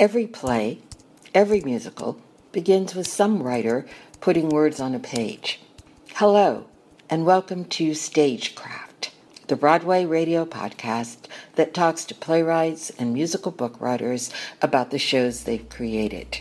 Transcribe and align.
Every 0.00 0.26
play, 0.26 0.78
every 1.34 1.60
musical 1.60 2.18
begins 2.50 2.94
with 2.94 3.06
some 3.06 3.42
writer 3.42 3.86
putting 4.20 4.48
words 4.48 4.80
on 4.80 4.94
a 4.94 4.98
page. 4.98 5.60
Hello, 6.14 6.66
and 7.10 7.26
welcome 7.26 7.66
to 7.66 7.94
Stagecraft, 7.94 9.12
the 9.46 9.54
Broadway 9.54 10.04
radio 10.04 10.44
podcast 10.44 11.26
that 11.54 11.74
talks 11.74 12.04
to 12.06 12.14
playwrights 12.14 12.90
and 12.98 13.12
musical 13.12 13.52
book 13.52 13.80
writers 13.80 14.32
about 14.60 14.90
the 14.90 14.98
shows 14.98 15.44
they've 15.44 15.68
created. 15.68 16.40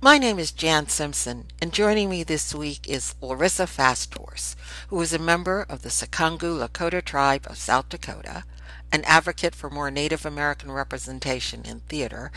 My 0.00 0.16
name 0.16 0.38
is 0.38 0.52
Jan 0.52 0.86
Simpson, 0.86 1.46
and 1.60 1.72
joining 1.72 2.08
me 2.08 2.22
this 2.22 2.54
week 2.54 2.88
is 2.88 3.16
Larissa 3.20 3.64
FastHorse, 3.64 4.54
who 4.88 5.00
is 5.00 5.12
a 5.12 5.18
member 5.18 5.66
of 5.68 5.82
the 5.82 5.90
Sicangu 5.90 6.56
Lakota 6.56 7.04
tribe 7.04 7.46
of 7.50 7.58
South 7.58 7.88
Dakota, 7.88 8.44
an 8.92 9.04
advocate 9.04 9.54
for 9.54 9.70
more 9.70 9.90
Native 9.90 10.24
American 10.24 10.70
representation 10.70 11.62
in 11.64 11.80
theater, 11.80 12.30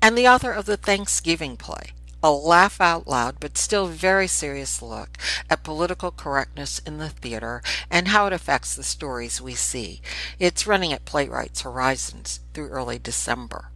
and 0.00 0.16
the 0.16 0.28
author 0.28 0.52
of 0.52 0.66
the 0.66 0.76
Thanksgiving 0.76 1.56
play, 1.56 1.92
a 2.22 2.30
laugh 2.32 2.80
out 2.80 3.06
loud 3.06 3.36
but 3.38 3.56
still 3.56 3.86
very 3.86 4.26
serious 4.26 4.82
look 4.82 5.16
at 5.48 5.62
political 5.62 6.10
correctness 6.10 6.80
in 6.80 6.98
the 6.98 7.08
theater 7.08 7.62
and 7.90 8.08
how 8.08 8.26
it 8.26 8.32
affects 8.32 8.74
the 8.74 8.82
stories 8.82 9.40
we 9.40 9.54
see. 9.54 10.00
It's 10.38 10.66
running 10.66 10.92
at 10.92 11.04
Playwrights 11.04 11.62
Horizons 11.62 12.40
through 12.54 12.68
early 12.68 12.98
December. 12.98 13.70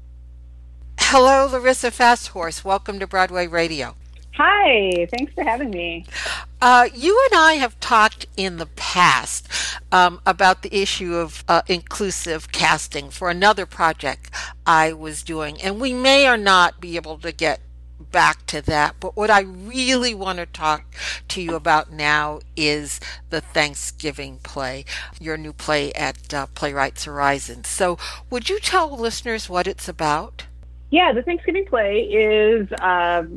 Hello, 0.98 1.46
Larissa 1.46 1.91
FastHorse. 1.91 2.64
Welcome 2.64 2.98
to 2.98 3.06
Broadway 3.06 3.46
Radio. 3.46 3.94
Hi, 4.34 5.06
thanks 5.10 5.34
for 5.34 5.45
having 5.45 5.70
me. 5.70 6.06
Uh, 6.60 6.88
you 6.95 7.28
and 7.30 7.38
I 7.38 7.54
have 7.54 7.78
talked 7.80 8.27
in 8.36 8.56
the 8.56 8.66
past 8.66 9.46
um, 9.91 10.20
about 10.24 10.62
the 10.62 10.74
issue 10.74 11.16
of 11.16 11.45
uh, 11.48 11.62
inclusive 11.68 12.50
casting 12.50 13.11
for 13.11 13.28
another 13.28 13.66
project 13.66 14.30
I 14.66 14.94
was 14.94 15.22
doing, 15.22 15.61
and 15.61 15.80
we 15.80 15.92
may 15.92 16.27
or 16.27 16.39
not 16.39 16.80
be 16.80 16.97
able 16.97 17.19
to 17.19 17.30
get 17.30 17.61
back 18.11 18.47
to 18.47 18.62
that. 18.62 18.97
But 19.00 19.16
what 19.16 19.30
I 19.30 19.41
really 19.41 20.14
want 20.14 20.39
to 20.39 20.46
talk 20.46 20.84
to 21.28 21.42
you 21.42 21.55
about 21.55 21.92
now 21.92 22.41
is 22.56 23.00
the 23.28 23.42
Thanksgiving 23.42 24.39
play, 24.42 24.86
your 25.20 25.36
new 25.36 25.52
play 25.52 25.92
at 25.92 26.33
uh, 26.33 26.46
Playwrights 26.55 27.05
Horizon. 27.05 27.64
So, 27.64 27.98
would 28.30 28.48
you 28.48 28.58
tell 28.61 28.96
listeners 28.96 29.50
what 29.50 29.67
it's 29.67 29.89
about? 29.89 30.46
Yeah, 30.91 31.12
the 31.12 31.22
Thanksgiving 31.22 31.64
play 31.64 32.00
is 32.02 32.69
um, 32.80 33.34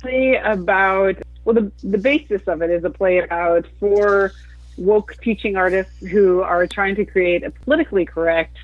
play 0.00 0.36
about 0.36 1.16
well, 1.44 1.54
the 1.54 1.72
the 1.82 1.98
basis 1.98 2.42
of 2.46 2.62
it 2.62 2.70
is 2.70 2.84
a 2.84 2.90
play 2.90 3.18
about 3.18 3.66
four 3.80 4.32
woke 4.76 5.16
teaching 5.22 5.56
artists 5.56 5.98
who 6.06 6.42
are 6.42 6.66
trying 6.66 6.94
to 6.96 7.04
create 7.04 7.42
a 7.42 7.50
politically 7.50 8.04
correct, 8.04 8.56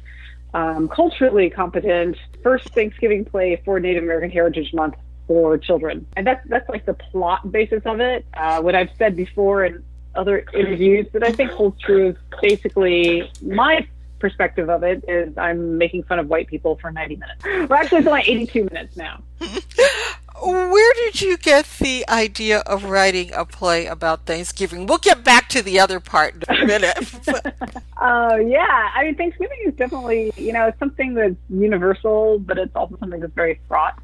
um, 0.52 0.88
culturally 0.88 1.50
competent 1.50 2.16
first 2.42 2.68
Thanksgiving 2.70 3.24
play 3.24 3.60
for 3.64 3.80
Native 3.80 4.02
American 4.02 4.30
Heritage 4.30 4.72
Month 4.74 4.96
for 5.26 5.56
children, 5.56 6.06
and 6.16 6.26
that's 6.26 6.46
that's 6.48 6.68
like 6.68 6.84
the 6.84 6.94
plot 6.94 7.50
basis 7.50 7.82
of 7.84 8.00
it. 8.00 8.26
Uh, 8.34 8.60
what 8.60 8.74
I've 8.74 8.90
said 8.98 9.16
before 9.16 9.64
in 9.64 9.82
other 10.14 10.44
interviews 10.54 11.06
that 11.12 11.24
I 11.24 11.32
think 11.32 11.50
holds 11.50 11.80
true 11.80 12.10
is 12.10 12.16
basically 12.40 13.30
my 13.42 13.86
perspective 14.18 14.70
of 14.70 14.82
it 14.82 15.04
is 15.08 15.36
I'm 15.36 15.76
making 15.76 16.04
fun 16.04 16.18
of 16.18 16.28
white 16.28 16.46
people 16.46 16.76
for 16.76 16.90
90 16.90 17.16
minutes. 17.16 17.44
Well, 17.44 17.78
actually, 17.78 17.98
it's 17.98 18.06
only 18.06 18.22
82 18.22 18.64
minutes 18.64 18.96
now. 18.96 19.22
Where 20.44 20.94
did 21.04 21.22
you 21.22 21.38
get 21.38 21.66
the 21.80 22.04
idea 22.08 22.58
of 22.60 22.84
writing 22.84 23.32
a 23.34 23.46
play 23.46 23.86
about 23.86 24.26
Thanksgiving? 24.26 24.86
We'll 24.86 24.98
get 24.98 25.24
back 25.24 25.48
to 25.50 25.62
the 25.62 25.80
other 25.80 26.00
part 26.00 26.34
in 26.34 26.42
a 26.48 26.66
minute. 26.66 26.96
Oh, 27.96 28.06
uh, 28.06 28.36
yeah. 28.36 28.90
I 28.94 29.04
mean, 29.04 29.14
Thanksgiving 29.14 29.56
is 29.64 29.74
definitely, 29.74 30.32
you 30.36 30.52
know, 30.52 30.66
it's 30.66 30.78
something 30.80 31.14
that's 31.14 31.36
universal, 31.48 32.40
but 32.40 32.58
it's 32.58 32.74
also 32.74 32.96
something 32.98 33.20
that's 33.20 33.32
very 33.32 33.60
fraught. 33.68 33.98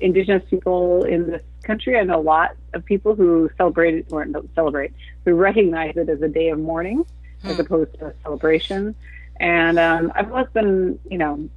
Indigenous 0.00 0.48
people 0.48 1.04
in 1.04 1.26
this 1.26 1.42
country, 1.64 1.98
I 1.98 2.04
know 2.04 2.20
a 2.20 2.22
lot 2.22 2.52
of 2.72 2.84
people 2.84 3.16
who 3.16 3.50
celebrate 3.56 3.94
it, 3.94 4.06
or 4.10 4.24
don't 4.24 4.48
celebrate, 4.54 4.92
who 5.24 5.34
recognize 5.34 5.96
it 5.96 6.08
as 6.08 6.22
a 6.22 6.28
day 6.28 6.50
of 6.50 6.60
mourning 6.60 7.04
hmm. 7.42 7.48
as 7.48 7.58
opposed 7.58 7.98
to 7.98 8.06
a 8.06 8.14
celebration. 8.22 8.94
And 9.40 9.78
um, 9.78 10.12
I've 10.14 10.30
always 10.30 10.48
been, 10.54 10.98
you 11.10 11.18
know, 11.18 11.48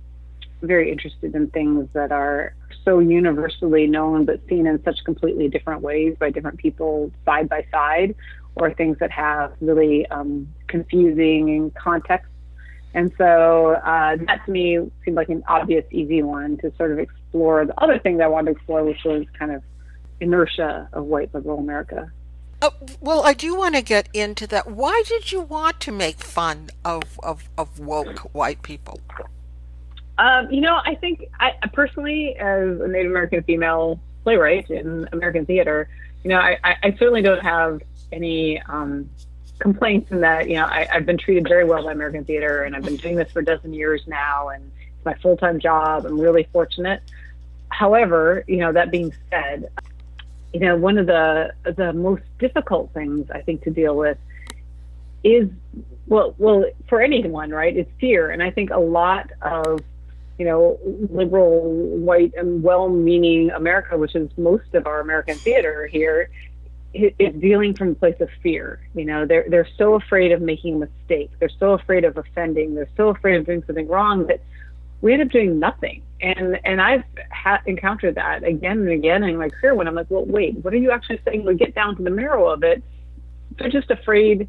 very 0.65 0.91
interested 0.91 1.35
in 1.35 1.49
things 1.49 1.87
that 1.93 2.11
are 2.11 2.53
so 2.83 2.99
universally 2.99 3.87
known 3.87 4.25
but 4.25 4.39
seen 4.47 4.67
in 4.67 4.83
such 4.83 5.03
completely 5.05 5.47
different 5.49 5.81
ways 5.81 6.15
by 6.19 6.29
different 6.29 6.57
people 6.57 7.11
side 7.25 7.49
by 7.49 7.65
side, 7.71 8.15
or 8.55 8.73
things 8.73 8.97
that 8.99 9.11
have 9.11 9.53
really 9.59 10.05
um, 10.07 10.47
confusing 10.67 11.71
context. 11.71 12.29
And 12.93 13.11
so 13.17 13.73
uh, 13.73 14.15
that 14.27 14.45
to 14.45 14.51
me 14.51 14.79
seemed 15.03 15.17
like 15.17 15.27
an 15.27 15.43
obvious, 15.47 15.83
easy 15.91 16.23
one 16.23 16.57
to 16.59 16.71
sort 16.77 16.91
of 16.91 16.99
explore. 16.99 17.65
The 17.65 17.77
other 17.81 17.99
thing 17.99 18.17
that 18.17 18.23
I 18.23 18.27
wanted 18.27 18.51
to 18.53 18.57
explore, 18.57 18.85
which 18.85 19.03
was 19.03 19.25
kind 19.37 19.51
of 19.51 19.61
inertia 20.21 20.87
of 20.93 21.03
white 21.03 21.33
liberal 21.33 21.59
America. 21.59 22.09
Uh, 22.61 22.69
well, 23.01 23.21
I 23.23 23.33
do 23.33 23.53
want 23.53 23.75
to 23.75 23.81
get 23.81 24.07
into 24.13 24.47
that. 24.47 24.71
Why 24.71 25.03
did 25.05 25.33
you 25.33 25.41
want 25.41 25.81
to 25.81 25.91
make 25.91 26.19
fun 26.19 26.69
of, 26.85 27.19
of, 27.21 27.49
of 27.57 27.79
woke 27.79 28.33
white 28.33 28.61
people? 28.61 29.01
Um, 30.17 30.49
you 30.51 30.61
know, 30.61 30.79
I 30.83 30.95
think 30.95 31.25
I 31.39 31.53
personally, 31.73 32.35
as 32.37 32.79
a 32.79 32.87
Native 32.87 33.11
American 33.11 33.43
female 33.43 33.99
playwright 34.23 34.69
in 34.69 35.07
American 35.11 35.45
theater, 35.45 35.89
you 36.23 36.29
know, 36.29 36.39
I, 36.39 36.57
I 36.63 36.95
certainly 36.97 37.21
don't 37.21 37.43
have 37.43 37.81
any 38.11 38.61
um, 38.61 39.09
complaints 39.59 40.11
in 40.11 40.21
that, 40.21 40.49
you 40.49 40.55
know, 40.55 40.65
I, 40.65 40.87
I've 40.91 41.05
been 41.05 41.17
treated 41.17 41.47
very 41.47 41.65
well 41.65 41.83
by 41.83 41.91
American 41.91 42.25
theater 42.25 42.63
and 42.63 42.75
I've 42.75 42.83
been 42.83 42.97
doing 42.97 43.15
this 43.15 43.31
for 43.31 43.39
a 43.39 43.45
dozen 43.45 43.73
years 43.73 44.01
now 44.07 44.49
and 44.49 44.71
it's 44.95 45.05
my 45.05 45.13
full 45.15 45.37
time 45.37 45.59
job. 45.59 46.05
I'm 46.05 46.19
really 46.19 46.47
fortunate. 46.51 47.01
However, 47.69 48.43
you 48.47 48.57
know, 48.57 48.71
that 48.71 48.91
being 48.91 49.13
said, 49.29 49.69
you 50.53 50.61
know, 50.61 50.77
one 50.77 50.97
of 50.97 51.07
the 51.07 51.53
the 51.63 51.91
most 51.91 52.23
difficult 52.39 52.93
things 52.93 53.29
I 53.29 53.41
think 53.41 53.63
to 53.63 53.69
deal 53.69 53.95
with 53.95 54.17
is 55.23 55.49
well, 56.07 56.35
well, 56.37 56.63
for 56.87 57.01
anyone, 57.01 57.49
right? 57.49 57.75
It's 57.75 57.91
fear, 57.99 58.29
and 58.29 58.41
I 58.41 58.51
think 58.51 58.69
a 58.69 58.79
lot 58.79 59.31
of 59.41 59.81
you 60.37 60.45
know 60.45 60.79
liberal, 61.09 61.61
white, 61.97 62.33
and 62.35 62.61
well-meaning 62.63 63.51
America, 63.51 63.97
which 63.97 64.15
is 64.15 64.29
most 64.37 64.73
of 64.73 64.87
our 64.87 64.99
American 64.99 65.37
theater 65.37 65.87
here, 65.87 66.29
is 66.93 67.35
dealing 67.39 67.73
from 67.73 67.89
a 67.89 67.95
place 67.95 68.19
of 68.19 68.29
fear. 68.41 68.79
You 68.93 69.05
know, 69.05 69.25
they're 69.25 69.45
they're 69.49 69.67
so 69.77 69.95
afraid 69.95 70.31
of 70.31 70.41
making 70.41 70.75
a 70.75 70.87
mistake. 70.87 71.31
They're 71.39 71.49
so 71.59 71.73
afraid 71.73 72.05
of 72.05 72.17
offending. 72.17 72.75
They're 72.75 72.89
so 72.95 73.09
afraid 73.09 73.35
of 73.35 73.45
doing 73.45 73.63
something 73.65 73.87
wrong 73.87 74.27
that 74.27 74.41
we 75.01 75.13
end 75.13 75.21
up 75.21 75.29
doing 75.29 75.59
nothing. 75.59 76.01
And 76.21 76.59
and 76.63 76.81
I've 76.81 77.03
ha- 77.31 77.61
encountered 77.65 78.15
that 78.15 78.43
again 78.43 78.79
and 78.79 78.89
again 78.89 79.23
in 79.23 79.37
my 79.37 79.49
career 79.49 79.75
when 79.75 79.87
I'm 79.87 79.95
like, 79.95 80.07
well, 80.09 80.25
wait, 80.25 80.57
what 80.63 80.73
are 80.73 80.77
you 80.77 80.91
actually 80.91 81.19
saying? 81.25 81.45
We 81.45 81.55
get 81.55 81.75
down 81.75 81.95
to 81.97 82.03
the 82.03 82.09
marrow 82.09 82.47
of 82.49 82.63
it. 82.63 82.81
They're 83.57 83.69
just 83.69 83.91
afraid 83.91 84.47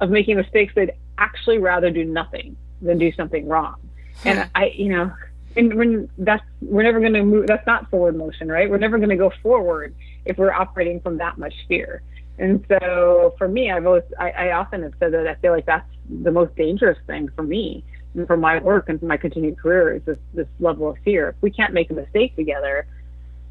of 0.00 0.10
making 0.10 0.36
mistakes. 0.36 0.74
They'd 0.74 0.92
actually 1.18 1.58
rather 1.58 1.90
do 1.90 2.04
nothing 2.04 2.56
than 2.82 2.98
do 2.98 3.12
something 3.12 3.48
wrong. 3.48 3.76
And. 4.24 4.50
I, 4.54 4.66
you 4.66 4.90
know, 4.90 5.12
and 5.56 5.74
when 5.74 6.10
that's 6.18 6.44
we're 6.60 6.82
never 6.82 7.00
going 7.00 7.14
to 7.14 7.22
move. 7.22 7.46
That's 7.46 7.66
not 7.66 7.90
forward 7.90 8.16
motion, 8.16 8.48
right? 8.48 8.70
We're 8.70 8.78
never 8.78 8.98
going 8.98 9.10
to 9.10 9.16
go 9.16 9.32
forward 9.42 9.94
if 10.24 10.38
we're 10.38 10.52
operating 10.52 11.00
from 11.00 11.18
that 11.18 11.38
much 11.38 11.54
fear. 11.68 12.02
And 12.38 12.64
so 12.68 13.34
for 13.36 13.48
me, 13.48 13.70
I've 13.70 13.86
always, 13.86 14.02
I, 14.18 14.30
I 14.30 14.52
often 14.52 14.82
have 14.82 14.94
said 14.98 15.12
that 15.12 15.26
I 15.26 15.34
feel 15.36 15.52
like 15.52 15.66
that's 15.66 15.88
the 16.08 16.30
most 16.30 16.56
dangerous 16.56 16.98
thing 17.06 17.28
for 17.36 17.42
me 17.42 17.84
and 18.14 18.26
for 18.26 18.36
my 18.36 18.58
work 18.58 18.88
and 18.88 18.98
for 18.98 19.06
my 19.06 19.18
continued 19.18 19.58
career 19.58 19.96
is 19.96 20.02
this, 20.04 20.18
this 20.32 20.46
level 20.58 20.88
of 20.88 20.96
fear. 21.04 21.30
If 21.30 21.36
we 21.42 21.50
can't 21.50 21.74
make 21.74 21.90
a 21.90 21.94
mistake 21.94 22.34
together, 22.36 22.86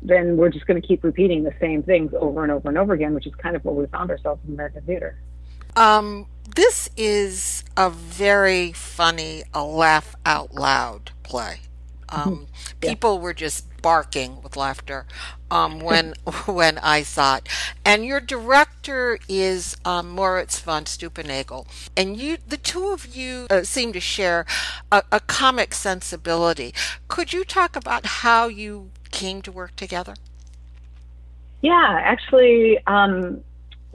then 0.01 0.37
we're 0.37 0.49
just 0.49 0.65
going 0.65 0.81
to 0.81 0.87
keep 0.87 1.03
repeating 1.03 1.43
the 1.43 1.53
same 1.59 1.83
things 1.83 2.13
over 2.19 2.41
and 2.41 2.51
over 2.51 2.67
and 2.67 2.77
over 2.77 2.93
again, 2.93 3.13
which 3.13 3.27
is 3.27 3.35
kind 3.35 3.55
of 3.55 3.63
what 3.63 3.75
we 3.75 3.85
found 3.87 4.09
ourselves 4.09 4.41
in 4.47 4.53
American 4.55 4.81
theater. 4.81 5.19
Um, 5.79 6.25
this 6.55 6.89
is 6.97 7.63
a 7.77 7.89
very 7.89 8.73
funny, 8.73 9.43
a 9.53 9.63
laugh 9.63 10.13
out 10.25 10.53
loud 10.53 11.11
play. 11.23 11.61
Um, 12.09 12.47
yeah. 12.81 12.89
People 12.89 13.19
were 13.19 13.33
just 13.33 13.65
barking 13.81 14.41
with 14.41 14.57
laughter 14.57 15.05
um, 15.49 15.79
when 15.79 16.15
when 16.45 16.77
I 16.79 17.03
saw 17.03 17.37
it. 17.37 17.47
And 17.85 18.05
your 18.05 18.19
director 18.19 19.19
is 19.29 19.77
um, 19.85 20.09
Moritz 20.09 20.59
von 20.59 20.83
Stuelpnagel, 20.83 21.65
and 21.95 22.17
you, 22.17 22.37
the 22.45 22.57
two 22.57 22.89
of 22.89 23.15
you, 23.15 23.47
uh, 23.49 23.63
seem 23.63 23.93
to 23.93 24.01
share 24.01 24.45
a, 24.91 25.03
a, 25.13 25.21
comic 25.21 25.73
sensibility. 25.73 26.73
Could 27.07 27.31
you 27.31 27.45
talk 27.45 27.77
about 27.77 28.05
how 28.05 28.47
you 28.47 28.89
came 29.11 29.41
to 29.43 29.51
work 29.51 29.75
together? 29.77 30.15
Yeah, 31.61 31.99
actually, 32.03 32.79
um, 32.85 33.43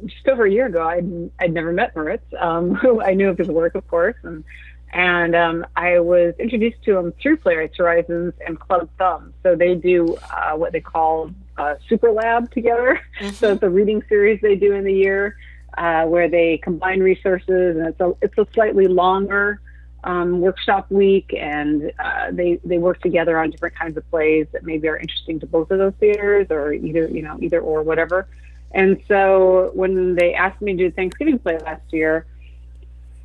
just 0.04 0.26
over 0.28 0.44
a 0.44 0.50
year 0.50 0.66
ago, 0.66 0.86
I'd, 0.86 1.30
I'd 1.40 1.52
never 1.52 1.72
met 1.72 1.94
Moritz. 1.94 2.24
Um, 2.38 2.80
I 3.04 3.14
knew 3.14 3.28
of 3.28 3.38
his 3.38 3.48
work, 3.48 3.74
of 3.74 3.86
course, 3.88 4.16
and 4.22 4.44
and 4.92 5.34
um, 5.34 5.66
I 5.74 5.98
was 5.98 6.34
introduced 6.38 6.82
to 6.84 6.96
him 6.96 7.12
through 7.20 7.38
Playwrights 7.38 7.76
Horizons 7.76 8.32
and 8.46 8.58
Clubbed 8.60 8.96
Thumb. 8.96 9.34
So 9.42 9.56
they 9.56 9.74
do 9.74 10.16
uh, 10.32 10.52
what 10.52 10.70
they 10.70 10.80
call 10.80 11.32
a 11.58 11.76
Super 11.88 12.12
Lab 12.12 12.50
together. 12.52 13.00
Mm-hmm. 13.20 13.34
So 13.34 13.52
it's 13.52 13.62
a 13.62 13.70
reading 13.70 14.02
series 14.08 14.40
they 14.40 14.56
do 14.56 14.72
in 14.72 14.82
the 14.82 14.92
year 14.92 15.36
uh, 15.78 16.04
where 16.04 16.28
they 16.28 16.58
combine 16.58 16.98
resources, 17.00 17.76
and 17.76 17.86
it's 17.86 18.00
a 18.00 18.12
it's 18.22 18.36
a 18.38 18.46
slightly 18.52 18.88
longer 18.88 19.60
um, 20.02 20.40
workshop 20.40 20.90
week, 20.90 21.34
and 21.38 21.92
uh, 21.98 22.30
they 22.32 22.58
they 22.64 22.78
work 22.78 23.00
together 23.00 23.38
on 23.38 23.50
different 23.50 23.76
kinds 23.76 23.96
of 23.96 24.08
plays 24.10 24.46
that 24.52 24.64
maybe 24.64 24.88
are 24.88 24.96
interesting 24.96 25.40
to 25.40 25.46
both 25.46 25.70
of 25.70 25.78
those 25.78 25.94
theaters, 26.00 26.48
or 26.50 26.72
either 26.72 27.08
you 27.08 27.22
know 27.22 27.38
either 27.40 27.60
or 27.60 27.82
whatever. 27.82 28.26
And 28.74 29.00
so 29.06 29.70
when 29.74 30.16
they 30.16 30.34
asked 30.34 30.60
me 30.60 30.76
to 30.76 30.78
do 30.78 30.90
Thanksgiving 30.90 31.38
play 31.38 31.58
last 31.58 31.92
year, 31.92 32.26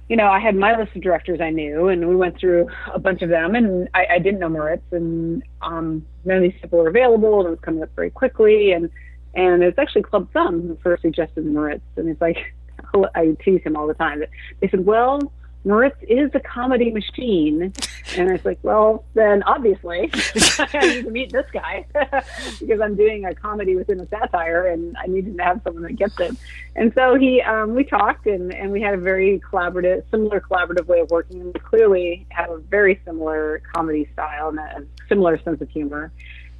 you 0.07 0.15
know, 0.15 0.27
I 0.27 0.39
had 0.39 0.55
my 0.55 0.75
list 0.77 0.95
of 0.95 1.01
directors 1.01 1.41
I 1.41 1.49
knew, 1.49 1.87
and 1.87 2.07
we 2.07 2.15
went 2.15 2.39
through 2.39 2.67
a 2.93 2.99
bunch 2.99 3.21
of 3.21 3.29
them, 3.29 3.55
and 3.55 3.89
I, 3.93 4.05
I 4.11 4.19
didn't 4.19 4.39
know 4.39 4.49
Moritz, 4.49 4.83
and 4.91 5.43
um, 5.61 6.05
none 6.25 6.37
of 6.37 6.43
these 6.43 6.59
people 6.61 6.79
were 6.79 6.87
available, 6.87 7.39
and 7.39 7.47
it 7.47 7.51
was 7.51 7.59
coming 7.59 7.83
up 7.83 7.89
very 7.95 8.09
quickly, 8.09 8.71
and 8.71 8.89
and 9.35 9.61
it's 9.61 9.77
actually 9.77 10.01
Clubbed 10.01 10.33
Thumb 10.33 10.67
who 10.67 10.77
first 10.81 11.03
suggested 11.03 11.45
Moritz, 11.45 11.83
and 11.95 12.09
it's 12.09 12.21
like 12.21 12.37
I 13.15 13.37
tease 13.43 13.61
him 13.61 13.75
all 13.75 13.85
the 13.85 13.93
time. 13.93 14.23
They 14.61 14.67
said, 14.69 14.85
"Well, 14.85 15.31
Moritz 15.65 15.97
is 16.07 16.31
a 16.33 16.39
comedy 16.39 16.91
machine. 16.91 17.73
And 18.15 18.29
I 18.29 18.31
was 18.31 18.45
like, 18.45 18.59
well, 18.63 19.03
then 19.13 19.43
obviously 19.43 20.09
I 20.59 20.87
need 20.87 21.05
to 21.05 21.11
meet 21.11 21.31
this 21.31 21.45
guy 21.51 21.85
because 22.59 22.81
I'm 22.81 22.95
doing 22.95 23.25
a 23.25 23.35
comedy 23.35 23.75
within 23.75 23.99
a 23.99 24.07
satire 24.07 24.67
and 24.67 24.95
I 24.97 25.07
needed 25.07 25.37
to 25.37 25.43
have 25.43 25.61
someone 25.63 25.83
that 25.83 25.95
gets 25.95 26.19
it. 26.19 26.35
And 26.75 26.93
so 26.95 27.15
he, 27.15 27.41
um, 27.41 27.75
we 27.75 27.83
talked 27.83 28.25
and, 28.25 28.53
and 28.53 28.71
we 28.71 28.81
had 28.81 28.93
a 28.93 28.97
very 28.97 29.39
collaborative, 29.39 30.09
similar 30.11 30.39
collaborative 30.39 30.87
way 30.87 31.01
of 31.01 31.11
working. 31.11 31.41
And 31.41 31.53
we 31.53 31.59
clearly 31.59 32.25
have 32.29 32.49
a 32.49 32.57
very 32.57 32.99
similar 33.05 33.61
comedy 33.73 34.09
style 34.13 34.49
and 34.49 34.59
a 34.59 34.83
similar 35.07 35.41
sense 35.43 35.61
of 35.61 35.69
humor. 35.69 36.11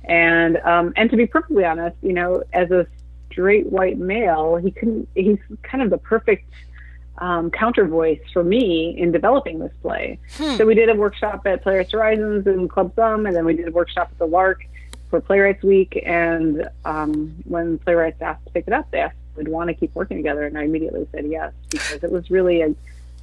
And, 0.04 0.58
um, 0.58 0.94
and 0.98 1.10
to 1.10 1.18
be 1.18 1.26
perfectly 1.26 1.66
honest, 1.66 1.96
you 2.02 2.14
know, 2.14 2.44
as 2.54 2.70
a 2.72 2.86
straight 3.32 3.68
white 3.68 3.98
male, 3.98 4.58
he 4.58 4.72
couldn't, 4.72 5.08
he's 5.16 5.40
kind 5.64 5.84
of 5.84 5.90
the 5.90 5.98
perfect 5.98 6.52
um, 7.20 7.52
counter 7.52 7.86
voice 7.86 8.22
for 8.34 8.44
me 8.44 8.96
in 8.98 9.12
developing 9.12 9.60
this 9.60 9.74
play. 9.82 10.20
Hmm. 10.38 10.56
So 10.56 10.66
we 10.66 10.74
did 10.74 10.90
a 10.90 10.96
workshop 10.96 11.46
at 11.46 11.62
Playwrights 11.64 11.92
Horizons 11.92 12.48
and 12.48 12.70
Clubbed 12.70 12.96
Thumb, 12.96 13.26
and 13.26 13.36
then 13.36 13.46
we 13.46 13.54
did 13.54 13.68
a 13.68 13.72
workshop 13.72 14.10
at 14.12 14.18
the 14.18 14.26
Lark 14.26 14.66
for 15.10 15.20
Playwrights 15.20 15.64
Week. 15.64 16.02
And 16.06 16.70
um, 16.86 17.36
when 17.46 17.78
playwrights 17.80 18.22
asked 18.22 18.46
to 18.46 18.52
pick 18.52 18.68
it 18.68 18.74
up, 18.74 18.90
they 18.92 19.00
asked 19.00 19.18
if 19.32 19.38
we'd 19.38 19.48
want 19.48 19.68
to 19.68 19.74
keep 19.74 19.94
working 19.96 20.18
together, 20.18 20.46
and 20.46 20.58
I 20.58 20.64
immediately 20.64 21.08
said 21.12 21.26
yes 21.28 21.54
because 21.70 22.04
it 22.04 22.12
was 22.12 22.32
really 22.32 22.62
a, 22.62 22.74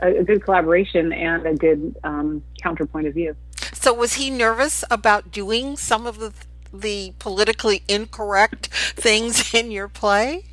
a 0.00 0.22
good 0.22 0.42
collaboration 0.42 1.12
and 1.12 1.46
a 1.46 1.54
good 1.54 1.96
um, 2.04 2.42
counterpoint 2.62 3.06
of 3.06 3.14
view. 3.14 3.34
So 3.72 3.94
was 3.94 4.14
he 4.14 4.30
nervous 4.30 4.84
about 4.90 5.30
doing 5.32 5.76
some 5.76 6.06
of 6.06 6.18
the 6.18 6.32
the 6.72 7.14
politically 7.18 7.82
incorrect 7.88 8.66
things 8.66 9.54
in 9.54 9.70
your 9.70 9.88
play? 9.88 10.44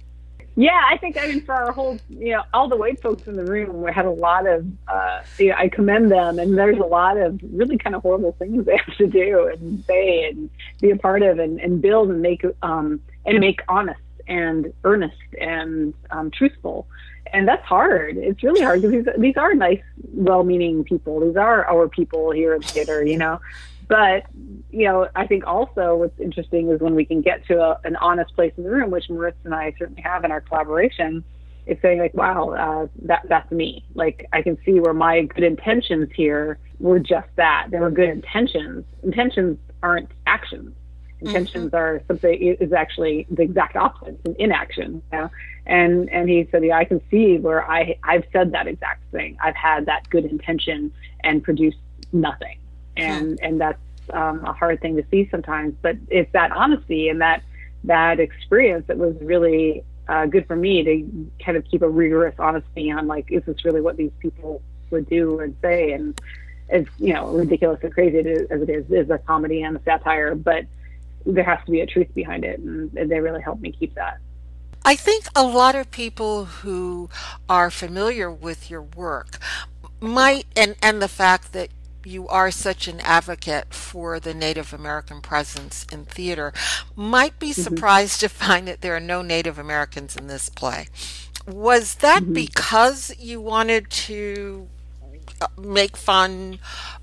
Yeah, 0.55 0.79
I 0.87 0.97
think 0.97 1.17
I 1.17 1.27
mean 1.27 1.41
for 1.41 1.53
our 1.53 1.71
whole, 1.71 1.97
you 2.09 2.33
know, 2.33 2.43
all 2.53 2.67
the 2.67 2.75
white 2.75 3.01
folks 3.01 3.27
in 3.27 3.35
the 3.35 3.43
room, 3.43 3.81
we 3.81 3.91
had 3.91 4.05
a 4.05 4.11
lot 4.11 4.45
of, 4.45 4.67
uh, 4.87 5.23
you 5.39 5.49
know, 5.49 5.55
I 5.57 5.67
commend 5.67 6.11
them, 6.11 6.37
and 6.37 6.55
there's 6.55 6.77
a 6.77 6.85
lot 6.85 7.17
of 7.17 7.39
really 7.51 7.77
kind 7.77 7.95
of 7.95 8.03
horrible 8.03 8.33
things 8.33 8.65
they 8.65 8.77
have 8.85 8.97
to 8.97 9.07
do 9.07 9.47
and 9.47 9.83
say 9.85 10.25
and 10.29 10.51
be 10.79 10.91
a 10.91 10.95
part 10.95 11.23
of 11.23 11.39
and, 11.39 11.59
and 11.59 11.81
build 11.81 12.09
and 12.09 12.21
make 12.21 12.45
um 12.61 13.01
and 13.25 13.39
make 13.39 13.61
honest 13.67 13.99
and 14.27 14.71
earnest 14.83 15.17
and 15.41 15.93
um, 16.11 16.29
truthful, 16.29 16.87
and 17.33 17.47
that's 17.47 17.65
hard. 17.65 18.17
It's 18.17 18.43
really 18.43 18.61
hard 18.61 18.83
because 18.83 19.05
these 19.05 19.15
these 19.17 19.37
are 19.37 19.55
nice, 19.55 19.81
well-meaning 20.13 20.83
people. 20.83 21.19
These 21.19 21.35
are 21.35 21.65
our 21.65 21.89
people 21.89 22.29
here 22.29 22.53
in 22.53 22.61
theater, 22.61 23.03
you 23.03 23.17
know, 23.17 23.39
but 23.87 24.25
you 24.71 24.85
know, 24.85 25.07
I 25.15 25.27
think 25.27 25.45
also 25.45 25.95
what's 25.95 26.19
interesting 26.19 26.69
is 26.69 26.79
when 26.81 26.95
we 26.95 27.05
can 27.05 27.21
get 27.21 27.45
to 27.47 27.61
a, 27.61 27.79
an 27.83 27.95
honest 27.97 28.33
place 28.35 28.53
in 28.57 28.63
the 28.63 28.69
room, 28.69 28.91
which 28.91 29.09
Moritz 29.09 29.37
and 29.43 29.53
I 29.53 29.73
certainly 29.77 30.01
have 30.01 30.23
in 30.23 30.31
our 30.31 30.41
collaboration. 30.41 31.23
It's 31.65 31.81
saying 31.81 31.99
like, 31.99 32.13
wow, 32.13 32.49
uh, 32.49 32.87
that 33.03 33.21
that's 33.29 33.49
me. 33.51 33.85
Like 33.93 34.27
I 34.33 34.41
can 34.41 34.57
see 34.65 34.79
where 34.79 34.93
my 34.93 35.21
good 35.21 35.43
intentions 35.43 36.09
here 36.13 36.59
were 36.79 36.99
just 36.99 37.29
that. 37.37 37.67
They 37.71 37.79
were 37.79 37.91
good 37.91 38.09
intentions. 38.09 38.85
Intentions 39.01 39.57
aren't 39.81 40.09
actions. 40.27 40.75
Intentions 41.21 41.67
mm-hmm. 41.67 41.75
are 41.75 42.01
something 42.07 42.57
is 42.59 42.73
actually 42.73 43.25
the 43.31 43.43
exact 43.43 43.77
opposite, 43.77 44.15
it's 44.15 44.25
an 44.25 44.35
inaction. 44.39 45.01
You 45.13 45.19
know? 45.19 45.29
And 45.65 46.09
and 46.09 46.27
he 46.27 46.47
said, 46.51 46.65
yeah, 46.65 46.77
I 46.77 46.83
can 46.83 47.01
see 47.09 47.37
where 47.37 47.69
I 47.69 47.97
I've 48.03 48.25
said 48.33 48.51
that 48.51 48.67
exact 48.67 49.09
thing. 49.11 49.37
I've 49.41 49.55
had 49.55 49.85
that 49.85 50.09
good 50.09 50.25
intention 50.25 50.91
and 51.23 51.41
produced 51.41 51.77
nothing 52.11 52.57
and 52.97 53.39
and 53.41 53.59
that's 53.59 53.79
um, 54.11 54.43
a 54.45 54.53
hard 54.53 54.81
thing 54.81 54.95
to 54.97 55.05
see 55.09 55.27
sometimes. 55.29 55.75
But 55.81 55.97
it's 56.09 56.31
that 56.33 56.51
honesty 56.51 57.09
and 57.09 57.21
that 57.21 57.43
that 57.85 58.19
experience 58.19 58.85
that 58.87 58.97
was 58.97 59.15
really 59.21 59.83
uh, 60.07 60.25
good 60.25 60.47
for 60.47 60.55
me 60.55 60.83
to 60.83 61.43
kind 61.43 61.57
of 61.57 61.65
keep 61.65 61.81
a 61.81 61.89
rigorous 61.89 62.35
honesty 62.39 62.91
on 62.91 63.07
like, 63.07 63.31
is 63.31 63.43
this 63.45 63.63
really 63.65 63.81
what 63.81 63.97
these 63.97 64.11
people 64.19 64.61
would 64.89 65.07
do 65.09 65.39
and 65.39 65.55
say? 65.61 65.91
And 65.91 66.19
as 66.69 66.85
you 66.97 67.13
know, 67.13 67.27
ridiculous 67.27 67.79
and 67.83 67.93
crazy 67.93 68.19
as 68.19 68.61
it 68.61 68.69
is, 68.69 68.89
is 68.89 69.09
a 69.09 69.17
comedy 69.17 69.63
and 69.63 69.77
a 69.77 69.83
satire, 69.83 70.35
but 70.35 70.65
there 71.25 71.43
has 71.43 71.59
to 71.65 71.71
be 71.71 71.81
a 71.81 71.85
truth 71.85 72.13
behind 72.13 72.43
it, 72.43 72.59
and, 72.59 72.93
and 72.97 73.09
they 73.09 73.19
really 73.19 73.41
helped 73.41 73.61
me 73.61 73.71
keep 73.71 73.93
that. 73.95 74.17
I 74.85 74.95
think 74.95 75.25
a 75.35 75.43
lot 75.43 75.75
of 75.75 75.91
people 75.91 76.45
who 76.45 77.09
are 77.47 77.71
familiar 77.71 78.29
with 78.29 78.69
your 78.69 78.81
work 78.81 79.39
might, 80.01 80.45
and, 80.57 80.75
and 80.81 81.01
the 81.01 81.07
fact 81.07 81.53
that 81.53 81.69
you 82.05 82.27
are 82.27 82.51
such 82.51 82.87
an 82.87 82.99
advocate 83.01 83.73
for 83.73 84.19
the 84.19 84.33
Native 84.33 84.73
American 84.73 85.21
presence 85.21 85.85
in 85.91 86.05
theater, 86.05 86.53
might 86.95 87.39
be 87.39 87.51
mm-hmm. 87.51 87.61
surprised 87.61 88.21
mm-hmm. 88.21 88.27
to 88.27 88.45
find 88.45 88.67
that 88.67 88.81
there 88.81 88.95
are 88.95 88.99
no 88.99 89.21
Native 89.21 89.57
Americans 89.57 90.15
in 90.15 90.27
this 90.27 90.49
play. 90.49 90.87
Was 91.47 91.95
that 91.95 92.23
mm-hmm. 92.23 92.33
because 92.33 93.13
you 93.19 93.41
wanted 93.41 93.89
to 93.89 94.67
uh, 95.41 95.47
make 95.59 95.97
fun 95.97 96.59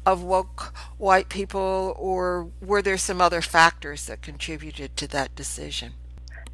of 0.07 0.23
woke 0.23 0.75
white 0.99 1.29
people, 1.29 1.95
or 1.99 2.49
were 2.61 2.83
there 2.83 2.99
some 2.99 3.21
other 3.21 3.43
factors 3.43 4.07
that 4.07 4.23
contributed 4.23 4.97
to 4.97 5.07
that 5.09 5.35
decision? 5.35 5.93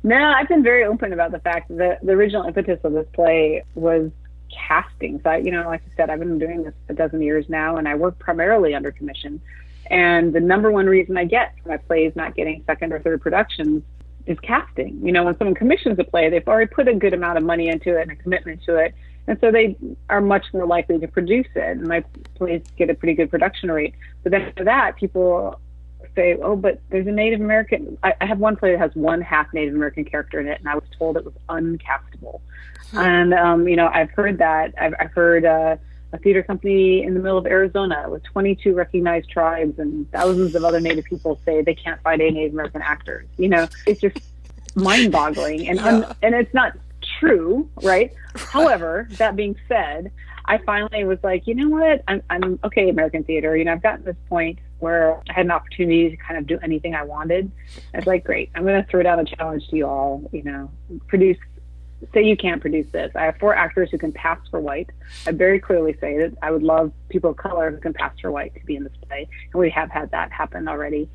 No, 0.03 0.17
I've 0.17 0.49
been 0.49 0.63
very 0.63 0.85
open 0.85 1.13
about 1.13 1.33
the 1.33 1.41
fact 1.41 1.69
that 1.77 2.05
the 2.05 2.13
original 2.13 2.45
impetus 2.45 2.79
of 2.85 2.93
this 2.93 3.07
play 3.13 3.65
was 3.75 4.11
casting. 4.57 5.21
So, 5.23 5.31
I, 5.31 5.37
you 5.39 5.51
know, 5.51 5.65
like 5.67 5.83
I 5.83 5.97
said, 5.97 6.11
I've 6.11 6.19
been 6.19 6.39
doing 6.39 6.63
this 6.63 6.75
a 6.89 6.95
dozen 6.95 7.23
years 7.23 7.47
now, 7.49 7.77
and 7.77 7.89
I 7.89 7.95
work 7.95 8.19
primarily 8.19 8.75
under 8.75 8.91
commission. 8.91 9.41
And 9.91 10.33
the 10.33 10.41
number 10.41 10.71
one 10.71 10.87
reason 10.87 11.17
I 11.17 11.25
get 11.25 11.55
for 11.63 11.69
my 11.69 11.77
plays 11.77 12.13
not 12.17 12.35
getting 12.35 12.63
second 12.67 12.93
or 12.93 13.01
third 13.01 13.21
productions 13.21 13.83
is 14.27 14.39
casting. 14.41 15.01
You 15.05 15.13
know, 15.13 15.25
when 15.25 15.39
someone 15.39 15.55
commissions 15.55 15.99
a 15.99 16.05
play, 16.05 16.29
they've 16.29 16.47
already 16.47 16.69
put 16.69 16.89
a 16.89 16.95
good 16.95 17.15
amount 17.15 17.39
of 17.39 17.45
money 17.45 17.69
into 17.69 17.97
it 17.97 18.03
and 18.03 18.11
a 18.11 18.17
commitment 18.17 18.63
to 18.65 18.77
it. 18.77 18.95
And 19.29 19.39
so 19.41 19.51
they 19.51 19.77
are 20.09 20.21
much 20.21 20.47
more 20.53 20.67
likely 20.67 20.99
to 20.99 21.09
produce 21.09 21.47
it. 21.55 21.77
And 21.77 21.87
my 21.87 22.05
plays 22.35 22.63
get 22.77 22.91
a 22.91 22.95
pretty 22.95 23.15
good 23.15 23.31
production 23.31 23.71
rate. 23.71 23.95
But 24.23 24.33
then 24.33 24.43
after 24.43 24.65
that, 24.65 24.97
people 24.97 25.61
say, 26.17 26.37
oh, 26.43 26.57
but 26.57 26.81
there's 26.91 27.07
a 27.07 27.13
Native 27.13 27.41
American. 27.41 27.97
I, 28.03 28.15
I 28.21 28.27
have 28.27 28.41
one 28.41 28.57
play 28.57 28.73
that 28.73 28.79
has 28.79 28.95
one 28.95 29.21
half 29.21 29.53
Native 29.55 29.75
American 29.75 30.05
character 30.05 30.41
in 30.41 30.49
it, 30.49 30.59
and 30.59 30.69
I 30.69 30.75
was 30.75 30.85
told 30.99 31.17
it 31.17 31.25
was 31.25 31.35
uncastable. 31.49 32.41
Hmm. 32.91 32.99
And 32.99 33.35
um, 33.35 33.69
you 33.69 33.77
know, 33.77 33.89
I've 33.93 34.11
heard 34.11 34.39
that. 34.39 34.75
I've, 34.81 34.95
I've 34.99 35.13
heard 35.13 35.45
uh, 35.45 35.77
a 36.13 36.19
theater 36.19 36.43
company 36.43 37.05
in 37.05 37.15
the 37.15 37.21
middle 37.21 37.39
of 37.39 37.47
Arizona 37.47 38.07
with 38.09 38.25
22 38.25 38.75
recognized 38.75 39.31
tribes 39.31 39.79
and 39.79 40.11
thousands 40.11 40.55
of 40.55 40.65
other 40.65 40.81
Native 40.81 41.05
people 41.05 41.39
say 41.45 41.63
they 41.63 41.75
can't 41.75 42.03
find 42.03 42.21
any 42.21 42.33
Native 42.33 42.55
American 42.55 42.83
actors. 42.83 43.29
You 43.37 43.51
know, 43.51 43.69
it's 43.87 44.01
just 44.01 44.19
mind-boggling, 44.75 45.69
and 45.69 45.79
yeah. 45.79 45.87
un- 45.87 46.17
and 46.23 46.35
it's 46.35 46.53
not 46.55 46.77
true, 47.21 47.69
right? 47.83 48.13
However, 48.35 49.09
that 49.19 49.37
being 49.37 49.57
said, 49.69 50.11
I 50.45 50.59
finally 50.59 51.05
was 51.05 51.19
like, 51.23 51.47
you 51.47 51.55
know 51.55 51.69
what? 51.69 52.03
I'm, 52.09 52.23
I'm 52.31 52.59
okay, 52.65 52.89
American 52.89 53.25
theater. 53.25 53.57
You 53.57 53.65
know, 53.65 53.73
I've 53.73 53.83
gotten 53.83 54.05
this 54.05 54.17
point 54.29 54.59
where 54.79 55.23
I 55.29 55.33
had 55.33 55.47
an 55.47 55.51
opportunity 55.51 56.11
to 56.11 56.17
kind 56.17 56.39
of 56.39 56.47
do 56.47 56.59
anything 56.63 56.95
I 56.95 57.03
wanted. 57.03 57.51
I 57.95 57.99
was 57.99 58.07
like, 58.07 58.25
great, 58.25 58.51
I'm 58.55 58.65
going 58.65 58.83
to 58.83 58.89
throw 58.91 59.03
down 59.03 59.21
a 59.21 59.25
challenge 59.25 59.67
to 59.69 59.77
you 59.77 59.87
all. 59.87 60.29
You 60.33 60.43
know, 60.43 60.71
produce. 61.07 61.39
Say 62.13 62.25
you 62.25 62.37
can't 62.37 62.61
produce 62.61 62.87
this. 62.93 63.11
I 63.15 63.25
have 63.25 63.39
four 63.39 63.55
actors 63.55 63.91
who 63.91 63.97
can 63.97 64.13
pass 64.13 64.39
for 64.51 64.61
white. 64.61 64.91
I 65.27 65.33
very 65.33 65.59
clearly 65.59 65.97
say 65.99 66.19
that 66.19 66.37
I 66.43 66.51
would 66.51 66.63
love 66.63 66.93
people 67.09 67.31
of 67.31 67.39
color 67.39 67.71
who 67.71 67.79
can 67.79 67.95
pass 67.95 68.13
for 68.21 68.31
white 68.31 68.55
to 68.55 68.65
be 68.67 68.77
in 68.77 68.85
this 68.85 68.93
play, 69.09 69.27
and 69.53 69.61
we 69.61 69.71
have 69.71 69.91
had 69.91 70.11
that 70.11 70.31
happen 70.31 70.69
already. 70.69 71.09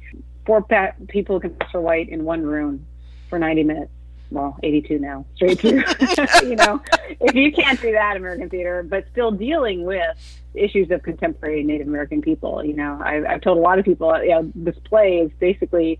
Four 0.46 0.64
pa- 0.64 0.94
people 1.08 1.36
who 1.36 1.42
can 1.42 1.56
pass 1.56 1.72
for 1.72 1.82
white 1.82 2.10
in 2.10 2.26
one 2.26 2.42
room 2.42 2.88
for 3.30 3.38
90 3.38 3.64
minutes 3.64 3.92
well, 4.32 4.58
82 4.64 5.00
now, 5.00 5.26
straight 5.36 5.60
through. 5.60 5.84
you 6.50 6.56
know, 6.56 6.82
if 7.20 7.36
you 7.36 7.52
can't 7.52 7.80
do 7.82 7.92
that, 7.92 8.18
American 8.18 8.50
theater, 8.50 8.84
but 8.84 9.06
still 9.12 9.32
dealing 9.32 9.84
with 9.84 10.18
issues 10.54 10.90
of 10.92 11.04
contemporary 11.04 11.64
Native 11.64 11.88
American 11.88 12.22
people, 12.22 12.64
you 12.64 12.74
know, 12.74 13.00
I've, 13.04 13.26
I've 13.26 13.42
told 13.42 13.58
a 13.58 13.62
lot 13.62 13.78
of 13.78 13.86
people, 13.86 14.18
you 14.24 14.30
know, 14.30 14.52
this 14.56 14.76
play 14.86 15.18
is 15.20 15.32
basically 15.40 16.00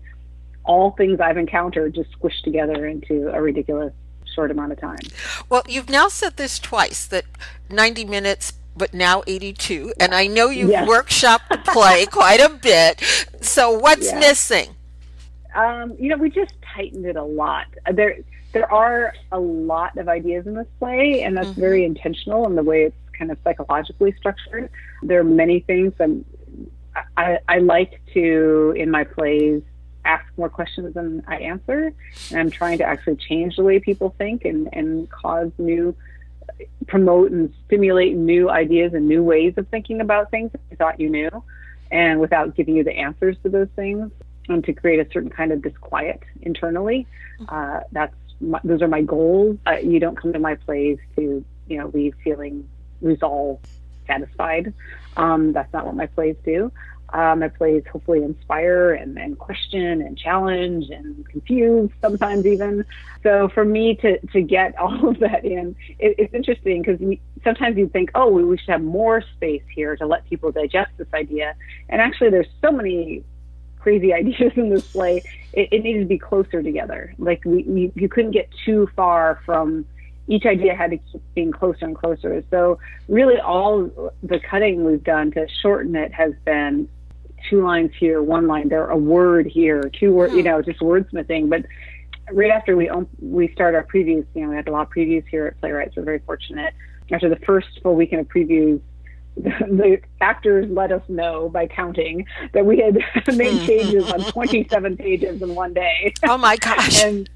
all 0.64 0.92
things 0.92 1.20
I've 1.20 1.38
encountered 1.38 1.94
just 1.94 2.10
squished 2.18 2.42
together 2.42 2.86
into 2.86 3.28
a 3.32 3.40
ridiculous 3.40 3.92
short 4.34 4.50
amount 4.50 4.72
of 4.72 4.80
time. 4.80 4.98
Well, 5.48 5.62
you've 5.68 5.90
now 5.90 6.08
said 6.08 6.36
this 6.36 6.58
twice 6.58 7.06
that 7.06 7.24
90 7.68 8.04
minutes 8.06 8.54
but 8.74 8.94
now 8.94 9.22
82 9.26 9.92
and 10.00 10.14
i 10.14 10.26
know 10.26 10.48
you've 10.48 10.70
yes. 10.70 10.88
workshopped 10.88 11.48
the 11.50 11.58
play 11.58 12.06
quite 12.10 12.40
a 12.40 12.48
bit 12.48 13.02
so 13.42 13.70
what's 13.70 14.10
yeah. 14.10 14.18
missing 14.18 14.74
um, 15.54 15.94
you 15.98 16.08
know 16.08 16.16
we 16.16 16.30
just 16.30 16.54
tightened 16.74 17.06
it 17.06 17.16
a 17.16 17.24
lot. 17.24 17.66
There 17.92 18.18
there 18.52 18.70
are 18.70 19.14
a 19.30 19.40
lot 19.40 19.96
of 19.96 20.08
ideas 20.08 20.46
in 20.46 20.54
this 20.54 20.66
play, 20.78 21.22
and 21.22 21.36
that's 21.36 21.48
mm-hmm. 21.48 21.60
very 21.60 21.84
intentional 21.84 22.46
in 22.46 22.54
the 22.54 22.62
way 22.62 22.84
it's 22.84 22.96
kind 23.18 23.30
of 23.30 23.38
psychologically 23.44 24.12
structured. 24.18 24.70
There 25.02 25.20
are 25.20 25.24
many 25.24 25.60
things 25.60 25.94
that 25.98 26.10
I, 27.16 27.38
I 27.48 27.58
like 27.58 28.00
to, 28.14 28.74
in 28.76 28.90
my 28.90 29.04
plays, 29.04 29.62
ask 30.04 30.24
more 30.36 30.48
questions 30.48 30.94
than 30.94 31.22
I 31.26 31.36
answer. 31.36 31.92
And 32.30 32.40
I'm 32.40 32.50
trying 32.50 32.78
to 32.78 32.84
actually 32.84 33.16
change 33.16 33.56
the 33.56 33.62
way 33.62 33.78
people 33.78 34.14
think 34.18 34.44
and, 34.44 34.68
and 34.72 35.08
cause 35.10 35.50
new, 35.58 35.94
promote 36.86 37.30
and 37.30 37.54
stimulate 37.66 38.16
new 38.16 38.50
ideas 38.50 38.94
and 38.94 39.08
new 39.08 39.22
ways 39.22 39.54
of 39.56 39.68
thinking 39.68 40.00
about 40.00 40.30
things 40.30 40.52
that 40.52 40.60
you 40.70 40.76
thought 40.76 41.00
you 41.00 41.08
knew. 41.08 41.30
And 41.90 42.20
without 42.20 42.56
giving 42.56 42.76
you 42.76 42.84
the 42.84 42.92
answers 42.92 43.36
to 43.42 43.48
those 43.48 43.68
things, 43.76 44.10
and 44.48 44.64
to 44.64 44.72
create 44.72 45.00
a 45.00 45.10
certain 45.12 45.30
kind 45.30 45.52
of 45.52 45.62
disquiet 45.62 46.22
internally. 46.42 47.06
Uh, 47.48 47.80
that's 47.92 48.14
my, 48.40 48.60
those 48.64 48.82
are 48.82 48.88
my 48.88 49.02
goals. 49.02 49.58
Uh, 49.66 49.76
you 49.76 50.00
don't 50.00 50.16
come 50.16 50.32
to 50.32 50.38
my 50.38 50.54
plays 50.54 50.98
to 51.16 51.44
you 51.68 51.78
know 51.78 51.90
leave 51.94 52.14
feeling 52.24 52.68
resolved, 53.00 53.66
satisfied. 54.06 54.72
Um, 55.16 55.52
that's 55.52 55.72
not 55.72 55.86
what 55.86 55.94
my 55.94 56.06
plays 56.06 56.36
do. 56.44 56.72
Uh, 57.12 57.36
my 57.36 57.48
plays 57.48 57.82
hopefully 57.92 58.22
inspire 58.22 58.94
and, 58.94 59.18
and 59.18 59.38
question 59.38 60.00
and 60.00 60.16
challenge 60.16 60.88
and 60.88 61.28
confuse 61.28 61.90
sometimes 62.00 62.46
even. 62.46 62.86
So 63.22 63.50
for 63.50 63.66
me 63.66 63.96
to, 63.96 64.18
to 64.28 64.40
get 64.40 64.78
all 64.78 65.08
of 65.08 65.18
that 65.20 65.44
in, 65.44 65.76
it, 65.98 66.14
it's 66.18 66.32
interesting 66.32 66.80
because 66.80 66.98
sometimes 67.44 67.76
you 67.76 67.88
think, 67.88 68.10
oh, 68.14 68.30
we, 68.30 68.44
we 68.44 68.56
should 68.56 68.70
have 68.70 68.82
more 68.82 69.22
space 69.36 69.62
here 69.74 69.94
to 69.96 70.06
let 70.06 70.26
people 70.28 70.52
digest 70.52 70.92
this 70.96 71.08
idea. 71.12 71.54
And 71.90 72.00
actually, 72.00 72.30
there's 72.30 72.48
so 72.62 72.72
many 72.72 73.24
crazy 73.82 74.12
ideas 74.22 74.52
in 74.56 74.70
this 74.70 74.86
play, 74.86 75.22
it, 75.52 75.68
it 75.72 75.82
needed 75.82 76.00
to 76.00 76.06
be 76.06 76.18
closer 76.18 76.62
together. 76.62 77.14
Like 77.18 77.44
we, 77.44 77.62
we, 77.64 77.92
you 77.94 78.08
couldn't 78.08 78.32
get 78.32 78.48
too 78.64 78.88
far 78.96 79.40
from 79.44 79.84
each 80.28 80.46
idea 80.46 80.74
had 80.74 80.92
to 80.92 80.98
keep 80.98 81.22
being 81.34 81.52
closer 81.52 81.84
and 81.84 81.96
closer. 81.96 82.42
So 82.50 82.78
really, 83.08 83.38
all 83.38 83.90
the 84.22 84.38
cutting 84.38 84.84
we've 84.84 85.02
done 85.02 85.32
to 85.32 85.46
shorten 85.60 85.96
it 85.96 86.12
has 86.12 86.32
been 86.44 86.88
two 87.50 87.64
lines 87.64 87.90
here, 87.98 88.22
one 88.22 88.46
line 88.46 88.68
there, 88.68 88.88
a 88.88 88.96
word 88.96 89.46
here, 89.46 89.90
two 89.98 90.12
word, 90.12 90.32
you 90.32 90.38
hmm. 90.38 90.46
know, 90.46 90.62
just 90.62 90.80
wordsmithing. 90.80 91.50
But 91.50 91.66
right 92.32 92.50
after 92.50 92.76
we 92.76 92.90
we 93.20 93.52
start 93.52 93.74
our 93.74 93.84
previews, 93.84 94.24
you 94.34 94.42
know, 94.42 94.50
we 94.50 94.56
had 94.56 94.68
a 94.68 94.72
lot 94.72 94.86
of 94.86 94.92
previews 94.92 95.24
here 95.28 95.48
at 95.48 95.60
Playwrights. 95.60 95.96
We're 95.96 96.04
very 96.04 96.20
fortunate. 96.20 96.72
After 97.10 97.28
the 97.28 97.36
first 97.36 97.68
full 97.82 97.94
weekend 97.94 98.20
of 98.22 98.28
previews, 98.28 98.80
the 99.36 99.98
actors 100.20 100.70
let 100.70 100.92
us 100.92 101.02
know 101.08 101.48
by 101.48 101.66
counting 101.66 102.26
that 102.52 102.66
we 102.66 102.78
had 102.78 102.98
made 103.36 103.66
changes 103.66 104.10
on 104.12 104.20
27 104.32 104.96
pages 104.96 105.40
in 105.40 105.54
one 105.54 105.72
day. 105.72 106.12
Oh 106.24 106.36
my 106.36 106.56
gosh. 106.56 107.02
and 107.02 107.28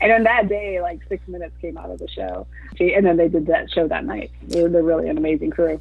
and 0.00 0.12
on 0.12 0.22
that 0.24 0.48
day, 0.48 0.80
like 0.80 1.00
six 1.08 1.26
minutes 1.28 1.54
came 1.60 1.76
out 1.78 1.90
of 1.90 1.98
the 1.98 2.08
show. 2.08 2.46
And 2.80 3.06
then 3.06 3.16
they 3.16 3.28
did 3.28 3.46
that 3.46 3.70
show 3.70 3.88
that 3.88 4.04
night. 4.04 4.30
They're, 4.42 4.68
they're 4.68 4.82
really 4.82 5.08
an 5.08 5.18
amazing 5.18 5.50
crew. 5.50 5.80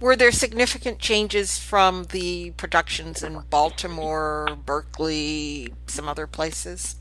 Were 0.00 0.16
there 0.16 0.32
significant 0.32 0.98
changes 0.98 1.58
from 1.58 2.04
the 2.10 2.50
productions 2.52 3.22
in 3.22 3.42
Baltimore, 3.50 4.56
Berkeley, 4.64 5.72
some 5.86 6.08
other 6.08 6.26
places? 6.26 6.96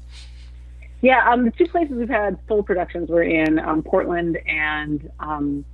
Yeah, 1.01 1.29
um, 1.29 1.45
the 1.45 1.51
two 1.51 1.67
places 1.67 1.95
we've 1.95 2.09
had 2.09 2.39
full 2.47 2.63
productions 2.63 3.09
were 3.09 3.24
in 3.24 3.59
um, 3.59 3.83
Portland 3.83 4.38
and 4.47 5.09
um, 5.19 5.65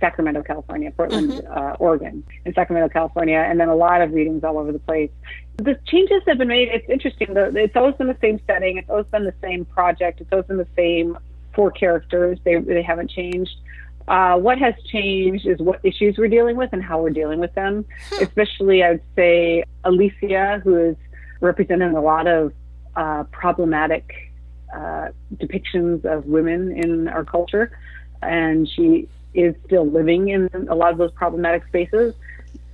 Sacramento, 0.00 0.42
California, 0.42 0.90
Portland, 0.90 1.32
mm-hmm. 1.32 1.52
uh, 1.52 1.72
Oregon, 1.78 2.24
and 2.44 2.54
Sacramento, 2.54 2.92
California, 2.92 3.38
and 3.38 3.58
then 3.58 3.68
a 3.68 3.74
lot 3.74 4.00
of 4.02 4.12
readings 4.12 4.44
all 4.44 4.58
over 4.58 4.72
the 4.72 4.78
place. 4.78 5.10
The 5.56 5.78
changes 5.86 6.22
have 6.26 6.38
been 6.38 6.48
made. 6.48 6.68
It's 6.68 6.88
interesting. 6.88 7.28
It's 7.36 7.76
always 7.76 7.94
been 7.96 8.08
the 8.08 8.18
same 8.20 8.40
setting. 8.46 8.78
It's 8.78 8.88
always 8.88 9.06
been 9.06 9.24
the 9.24 9.34
same 9.42 9.64
project. 9.64 10.20
It's 10.20 10.32
always 10.32 10.46
been 10.46 10.58
the 10.58 10.68
same 10.76 11.18
four 11.54 11.70
characters. 11.70 12.38
They 12.44 12.56
they 12.56 12.82
haven't 12.82 13.10
changed. 13.10 13.54
Uh, 14.08 14.36
what 14.36 14.58
has 14.58 14.74
changed 14.90 15.46
is 15.46 15.60
what 15.60 15.80
issues 15.84 16.16
we're 16.18 16.28
dealing 16.28 16.56
with 16.56 16.70
and 16.72 16.82
how 16.82 17.00
we're 17.00 17.10
dealing 17.10 17.38
with 17.38 17.54
them. 17.54 17.84
Hmm. 18.10 18.24
Especially, 18.24 18.82
I 18.82 18.92
would 18.92 19.02
say 19.16 19.64
Alicia, 19.84 20.60
who 20.64 20.76
is 20.76 20.96
representing 21.40 21.96
a 21.96 22.00
lot 22.00 22.26
of 22.26 22.52
uh, 22.96 23.24
problematic 23.24 24.32
uh, 24.74 25.08
depictions 25.36 26.04
of 26.04 26.26
women 26.26 26.72
in 26.72 27.08
our 27.08 27.24
culture, 27.24 27.78
and 28.22 28.68
she 28.68 29.08
is 29.34 29.54
still 29.66 29.86
living 29.86 30.28
in 30.28 30.48
a 30.68 30.74
lot 30.74 30.92
of 30.92 30.98
those 30.98 31.12
problematic 31.12 31.66
spaces. 31.66 32.14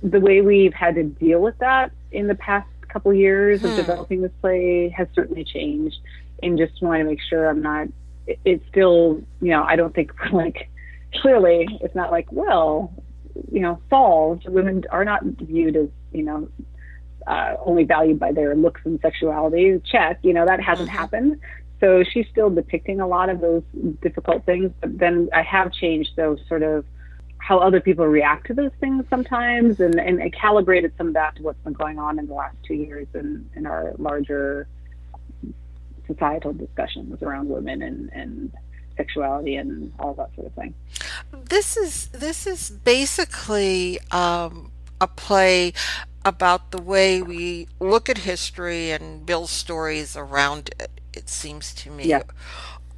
The 0.03 0.19
way 0.19 0.41
we've 0.41 0.73
had 0.73 0.95
to 0.95 1.03
deal 1.03 1.39
with 1.39 1.57
that 1.59 1.91
in 2.11 2.27
the 2.27 2.35
past 2.35 2.67
couple 2.87 3.13
years 3.13 3.61
hmm. 3.61 3.67
of 3.67 3.75
developing 3.75 4.21
this 4.21 4.31
play 4.41 4.89
has 4.89 5.07
certainly 5.13 5.43
changed. 5.43 5.97
And 6.41 6.57
just 6.57 6.81
want 6.81 6.99
to 6.99 7.05
make 7.05 7.19
sure 7.21 7.49
I'm 7.49 7.61
not. 7.61 7.87
It's 8.45 8.63
still, 8.69 9.21
you 9.41 9.49
know, 9.49 9.63
I 9.63 9.75
don't 9.75 9.93
think 9.93 10.13
like 10.31 10.69
clearly 11.15 11.67
it's 11.81 11.95
not 11.95 12.11
like 12.11 12.31
well, 12.31 12.93
you 13.51 13.59
know, 13.59 13.81
solved. 13.89 14.47
Women 14.47 14.85
are 14.89 15.03
not 15.03 15.23
viewed 15.23 15.75
as 15.75 15.89
you 16.13 16.23
know 16.23 16.49
uh, 17.27 17.55
only 17.63 17.83
valued 17.83 18.19
by 18.19 18.31
their 18.31 18.55
looks 18.55 18.81
and 18.85 18.99
sexuality. 19.01 19.81
Check, 19.85 20.19
you 20.23 20.33
know, 20.33 20.45
that 20.45 20.61
hasn't 20.61 20.89
mm-hmm. 20.89 20.97
happened. 20.97 21.39
So 21.79 22.03
she's 22.03 22.27
still 22.29 22.49
depicting 22.49 22.99
a 22.99 23.07
lot 23.07 23.29
of 23.29 23.39
those 23.39 23.63
difficult 24.01 24.45
things, 24.45 24.71
but 24.81 24.97
then 24.97 25.29
I 25.33 25.43
have 25.43 25.71
changed 25.71 26.15
those 26.15 26.39
sort 26.47 26.63
of 26.63 26.85
how 27.37 27.59
other 27.59 27.79
people 27.79 28.05
react 28.05 28.47
to 28.47 28.53
those 28.53 28.71
things 28.79 29.05
sometimes 29.09 29.79
and, 29.79 29.99
and 29.99 30.21
I 30.21 30.29
calibrated 30.29 30.93
some 30.97 31.07
of 31.07 31.13
that 31.13 31.37
to 31.37 31.43
what's 31.43 31.59
been 31.63 31.73
going 31.73 31.97
on 31.97 32.19
in 32.19 32.27
the 32.27 32.33
last 32.33 32.57
two 32.63 32.73
years 32.75 33.07
in, 33.13 33.49
in 33.55 33.65
our 33.65 33.93
larger 33.97 34.67
societal 36.05 36.53
discussions 36.53 37.23
around 37.23 37.47
women 37.47 37.81
and, 37.81 38.09
and 38.13 38.53
sexuality 38.97 39.55
and 39.55 39.93
all 39.99 40.13
that 40.15 40.29
sort 40.35 40.47
of 40.47 40.53
thing. 40.53 40.73
This 41.31 41.77
is 41.77 42.07
this 42.07 42.45
is 42.45 42.69
basically 42.69 43.99
um, 44.11 44.71
a 44.99 45.07
play 45.07 45.73
about 46.25 46.71
the 46.71 46.81
way 46.81 47.21
we 47.21 47.67
look 47.79 48.09
at 48.09 48.19
history 48.19 48.91
and 48.91 49.25
build 49.25 49.49
stories 49.49 50.17
around 50.17 50.69
it 50.79 50.98
it 51.19 51.29
seems 51.29 51.73
to 51.75 51.91
me. 51.91 52.05
Yeah. 52.05 52.23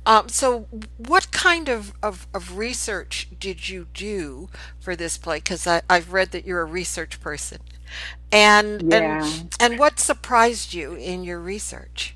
Um, 0.06 0.30
so, 0.30 0.68
what 0.98 1.32
kind 1.32 1.70
of, 1.70 1.94
of, 2.02 2.28
of, 2.34 2.58
research 2.58 3.28
did 3.40 3.70
you 3.70 3.88
do 3.94 4.50
for 4.80 4.96
this 4.96 5.18
play? 5.18 5.38
Because 5.38 5.68
I've 5.68 6.12
read 6.12 6.32
that 6.32 6.46
you're 6.46 6.62
a 6.62 6.66
research 6.66 7.22
person, 7.22 7.60
and 8.32 8.92
yeah. 8.92 9.24
and 9.24 9.56
and 9.60 9.80
what 9.80 10.00
surprised 10.00 10.74
you 10.74 10.94
in 10.94 11.24
your 11.24 11.40
research? 11.40 12.16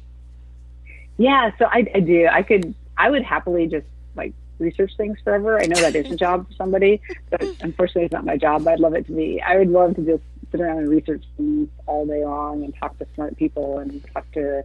Yeah, 1.18 1.52
so 1.60 1.66
I, 1.66 1.86
I 1.94 2.00
do. 2.00 2.28
I 2.32 2.42
could. 2.42 2.74
I 2.98 3.12
would 3.12 3.24
happily 3.24 3.68
just 3.68 3.86
like 4.16 4.34
research 4.58 4.94
things 4.98 5.20
forever. 5.24 5.62
I 5.62 5.68
know 5.68 5.80
that 5.80 5.96
is 5.96 6.12
a 6.12 6.16
job 6.16 6.48
for 6.48 6.54
somebody, 6.56 7.02
but 7.30 7.44
unfortunately, 7.62 8.06
it's 8.06 8.14
not 8.14 8.26
my 8.26 8.38
job. 8.38 8.68
I'd 8.68 8.80
love 8.80 8.96
it 8.96 9.06
to 9.08 9.12
be. 9.12 9.44
I 9.44 9.58
would 9.58 9.70
love 9.70 9.96
to 9.98 10.02
just 10.02 10.24
sit 10.52 10.60
around 10.60 10.80
and 10.80 10.90
research 10.90 11.24
things 11.38 11.70
all 11.86 12.08
day 12.08 12.26
long 12.26 12.64
and 12.64 12.76
talk 12.76 12.98
to 12.98 13.06
smart 13.14 13.38
people 13.38 13.78
and 13.78 14.04
talk 14.12 14.30
to 14.32 14.64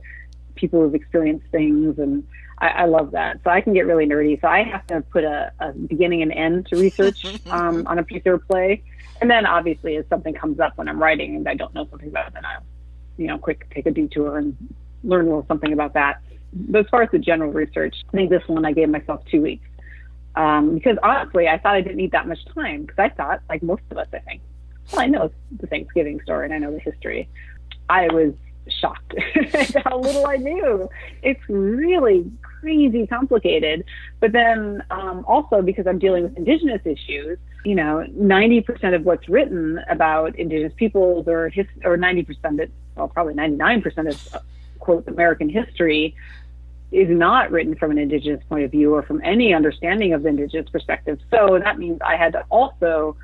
people 0.54 0.80
who've 0.80 0.94
experienced 0.94 1.46
things 1.50 1.98
and 1.98 2.26
I, 2.58 2.68
I, 2.68 2.84
love 2.86 3.12
that. 3.12 3.40
So 3.42 3.50
I 3.50 3.60
can 3.60 3.72
get 3.72 3.86
really 3.86 4.06
nerdy. 4.06 4.40
So 4.40 4.48
I 4.48 4.62
have 4.62 4.86
to 4.88 5.00
put 5.00 5.24
a, 5.24 5.52
a 5.60 5.72
beginning 5.72 6.22
and 6.22 6.32
end 6.32 6.66
to 6.66 6.76
research 6.76 7.24
um, 7.46 7.86
on 7.86 7.98
a 7.98 8.02
piece 8.02 8.22
or 8.26 8.38
play. 8.38 8.82
And 9.20 9.30
then 9.30 9.46
obviously 9.46 9.96
if 9.96 10.08
something 10.08 10.34
comes 10.34 10.60
up 10.60 10.76
when 10.76 10.88
I'm 10.88 11.00
writing 11.00 11.36
and 11.36 11.48
I 11.48 11.54
don't 11.54 11.74
know 11.74 11.86
something 11.90 12.08
about 12.08 12.28
it, 12.28 12.34
then 12.34 12.44
I'll, 12.44 12.62
you 13.16 13.26
know, 13.26 13.38
quick 13.38 13.66
take 13.74 13.86
a 13.86 13.90
detour 13.90 14.38
and 14.38 14.56
learn 15.04 15.26
a 15.26 15.28
little 15.28 15.46
something 15.46 15.72
about 15.72 15.94
that. 15.94 16.20
But 16.52 16.80
as 16.80 16.90
far 16.90 17.02
as 17.02 17.10
the 17.10 17.18
general 17.18 17.52
research, 17.52 17.96
I 18.08 18.16
think 18.16 18.30
this 18.30 18.42
one 18.46 18.64
I 18.64 18.72
gave 18.72 18.88
myself 18.88 19.24
two 19.30 19.40
weeks. 19.40 19.66
Um, 20.36 20.74
because 20.74 20.96
honestly, 21.02 21.48
I 21.48 21.58
thought 21.58 21.74
I 21.74 21.80
didn't 21.80 21.96
need 21.96 22.12
that 22.12 22.28
much 22.28 22.44
time 22.54 22.82
because 22.82 22.98
I 22.98 23.08
thought, 23.08 23.42
like 23.48 23.62
most 23.62 23.82
of 23.90 23.98
us, 23.98 24.06
I 24.12 24.18
think, 24.20 24.42
well, 24.92 25.02
I 25.02 25.06
know 25.06 25.30
the 25.58 25.66
Thanksgiving 25.66 26.20
story 26.20 26.44
and 26.46 26.54
I 26.54 26.58
know 26.58 26.72
the 26.72 26.78
history. 26.78 27.28
I 27.88 28.06
was 28.08 28.32
shocked 28.68 29.14
at 29.36 29.84
how 29.84 29.98
little 29.98 30.26
I 30.26 30.36
knew. 30.36 30.88
It's 31.22 31.40
really 31.48 32.30
crazy 32.42 33.06
complicated. 33.06 33.84
But 34.20 34.32
then 34.32 34.82
um, 34.90 35.24
also 35.26 35.62
because 35.62 35.86
I'm 35.86 35.98
dealing 35.98 36.24
with 36.24 36.36
indigenous 36.36 36.82
issues, 36.84 37.38
you 37.64 37.74
know, 37.74 38.04
90% 38.18 38.94
of 38.94 39.04
what's 39.04 39.28
written 39.28 39.80
about 39.88 40.36
indigenous 40.36 40.72
peoples 40.76 41.28
or 41.28 41.48
his, 41.48 41.66
or 41.84 41.96
90% 41.96 42.62
of, 42.62 42.70
well, 42.96 43.08
probably 43.08 43.34
99% 43.34 44.08
of 44.08 44.42
quote 44.78 45.06
American 45.08 45.48
history 45.48 46.14
is 46.92 47.08
not 47.08 47.50
written 47.50 47.76
from 47.76 47.90
an 47.92 47.98
indigenous 47.98 48.42
point 48.48 48.64
of 48.64 48.70
view 48.70 48.94
or 48.94 49.02
from 49.02 49.20
any 49.22 49.54
understanding 49.54 50.12
of 50.12 50.22
the 50.22 50.28
indigenous 50.28 50.68
perspective. 50.70 51.20
So 51.30 51.60
that 51.62 51.78
means 51.78 52.00
I 52.04 52.16
had 52.16 52.32
to 52.32 52.44
also 52.48 53.16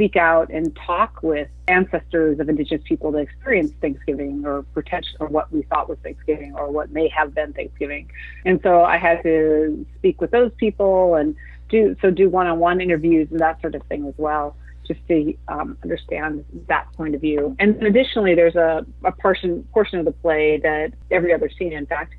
seek 0.00 0.16
out 0.16 0.48
and 0.48 0.74
talk 0.86 1.22
with 1.22 1.46
ancestors 1.68 2.40
of 2.40 2.48
indigenous 2.48 2.82
people 2.86 3.12
that 3.12 3.18
experienced 3.18 3.74
Thanksgiving 3.82 4.46
or 4.46 4.62
potential 4.72 5.14
or 5.20 5.26
what 5.26 5.52
we 5.52 5.60
thought 5.64 5.90
was 5.90 5.98
Thanksgiving 6.02 6.54
or 6.56 6.70
what 6.70 6.90
may 6.90 7.06
have 7.08 7.34
been 7.34 7.52
Thanksgiving. 7.52 8.10
And 8.46 8.60
so 8.62 8.82
I 8.82 8.96
had 8.96 9.22
to 9.24 9.84
speak 9.98 10.18
with 10.22 10.30
those 10.30 10.52
people 10.56 11.16
and 11.16 11.36
do 11.68 11.94
so 12.00 12.10
do 12.10 12.30
one-on-one 12.30 12.80
interviews 12.80 13.28
and 13.30 13.40
that 13.40 13.60
sort 13.60 13.74
of 13.74 13.82
thing 13.88 14.06
as 14.06 14.14
well 14.16 14.56
just 14.88 15.06
to 15.06 15.34
um, 15.48 15.76
understand 15.82 16.46
that 16.68 16.90
point 16.94 17.14
of 17.14 17.20
view. 17.20 17.54
And 17.58 17.80
additionally, 17.82 18.34
there's 18.34 18.56
a, 18.56 18.86
a 19.04 19.12
portion 19.12 19.64
portion 19.74 19.98
of 19.98 20.06
the 20.06 20.12
play 20.12 20.58
that 20.62 20.94
every 21.10 21.34
other 21.34 21.50
scene, 21.50 21.74
in 21.74 21.84
fact, 21.84 22.14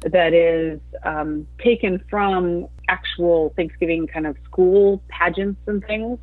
that 0.00 0.32
is 0.32 0.80
um, 1.02 1.46
taken 1.58 2.02
from 2.08 2.68
actual 2.88 3.52
Thanksgiving 3.56 4.06
kind 4.06 4.28
of 4.28 4.36
school 4.44 5.02
pageants 5.08 5.60
and 5.66 5.84
things, 5.84 6.18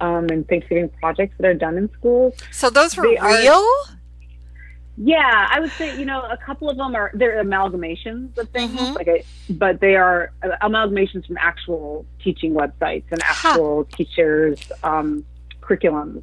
um, 0.00 0.28
and 0.30 0.46
Thanksgiving 0.48 0.88
projects 1.00 1.34
that 1.38 1.46
are 1.46 1.54
done 1.54 1.76
in 1.76 1.90
schools. 1.92 2.34
So 2.50 2.70
those 2.70 2.96
were 2.96 3.04
they 3.04 3.18
real. 3.20 3.52
Are, 3.52 3.98
yeah, 5.00 5.46
I 5.48 5.60
would 5.60 5.70
say 5.72 5.96
you 5.98 6.04
know 6.04 6.22
a 6.22 6.36
couple 6.36 6.68
of 6.68 6.76
them 6.76 6.96
are 6.96 7.12
they're 7.14 7.42
amalgamations 7.42 8.36
of 8.36 8.48
things, 8.48 8.72
mm-hmm. 8.72 8.94
like 8.94 9.06
a, 9.06 9.24
but 9.50 9.80
they 9.80 9.94
are 9.94 10.32
amalgamations 10.62 11.26
from 11.26 11.36
actual 11.38 12.04
teaching 12.22 12.52
websites 12.52 13.04
and 13.10 13.22
actual 13.22 13.84
huh. 13.84 13.96
teachers' 13.96 14.72
um, 14.82 15.24
curriculums. 15.60 16.22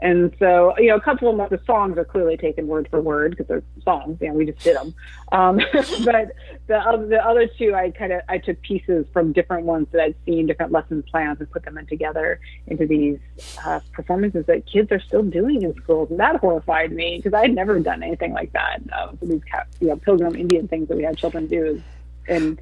And 0.00 0.34
so, 0.38 0.74
you 0.78 0.88
know, 0.88 0.96
a 0.96 1.00
couple 1.00 1.28
of 1.28 1.36
them, 1.36 1.48
the 1.50 1.64
songs 1.64 1.98
are 1.98 2.04
clearly 2.04 2.36
taken 2.36 2.68
word 2.68 2.86
for 2.88 3.00
word 3.00 3.32
because 3.32 3.48
they're 3.48 3.62
songs. 3.82 4.18
You 4.20 4.28
know, 4.28 4.34
we 4.34 4.46
just 4.46 4.60
did 4.60 4.76
them. 4.76 4.94
Um, 5.32 5.56
but 6.04 6.34
the 6.68 7.06
the 7.08 7.20
other 7.24 7.48
two, 7.48 7.74
I 7.74 7.90
kind 7.90 8.12
of 8.12 8.20
I 8.28 8.38
took 8.38 8.60
pieces 8.62 9.06
from 9.12 9.32
different 9.32 9.66
ones 9.66 9.88
that 9.90 10.00
I'd 10.00 10.14
seen, 10.24 10.46
different 10.46 10.70
lesson 10.70 11.02
plans, 11.02 11.40
and 11.40 11.50
put 11.50 11.64
them 11.64 11.78
in 11.78 11.86
together 11.86 12.38
into 12.68 12.86
these 12.86 13.18
uh, 13.64 13.80
performances 13.92 14.46
that 14.46 14.66
kids 14.66 14.92
are 14.92 15.00
still 15.00 15.24
doing 15.24 15.62
in 15.62 15.74
schools, 15.82 16.10
and 16.10 16.20
that 16.20 16.36
horrified 16.36 16.92
me 16.92 17.16
because 17.16 17.34
I 17.34 17.42
had 17.42 17.54
never 17.54 17.80
done 17.80 18.04
anything 18.04 18.32
like 18.32 18.52
that. 18.52 18.80
Uh, 18.92 19.12
these 19.20 19.42
you 19.80 19.88
know 19.88 19.96
pilgrim 19.96 20.36
Indian 20.36 20.68
things 20.68 20.88
that 20.88 20.96
we 20.96 21.02
had 21.02 21.18
children 21.18 21.48
do, 21.48 21.82
and 22.28 22.60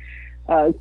uh, 0.49 0.73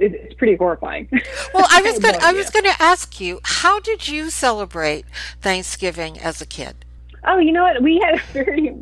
it's 0.00 0.34
pretty 0.34 0.56
horrifying. 0.56 1.08
Well, 1.52 1.66
I 1.68 1.82
was 1.82 1.98
going 2.02 2.14
I 2.20 2.32
was 2.32 2.50
going 2.50 2.64
to 2.64 2.82
ask 2.82 3.20
you, 3.20 3.40
how 3.42 3.80
did 3.80 4.08
you 4.08 4.30
celebrate 4.30 5.04
Thanksgiving 5.40 6.18
as 6.18 6.40
a 6.40 6.46
kid? 6.46 6.84
Oh, 7.24 7.38
you 7.38 7.52
know 7.52 7.64
what? 7.64 7.82
We 7.82 7.98
had 7.98 8.14
a 8.14 8.22
very, 8.32 8.74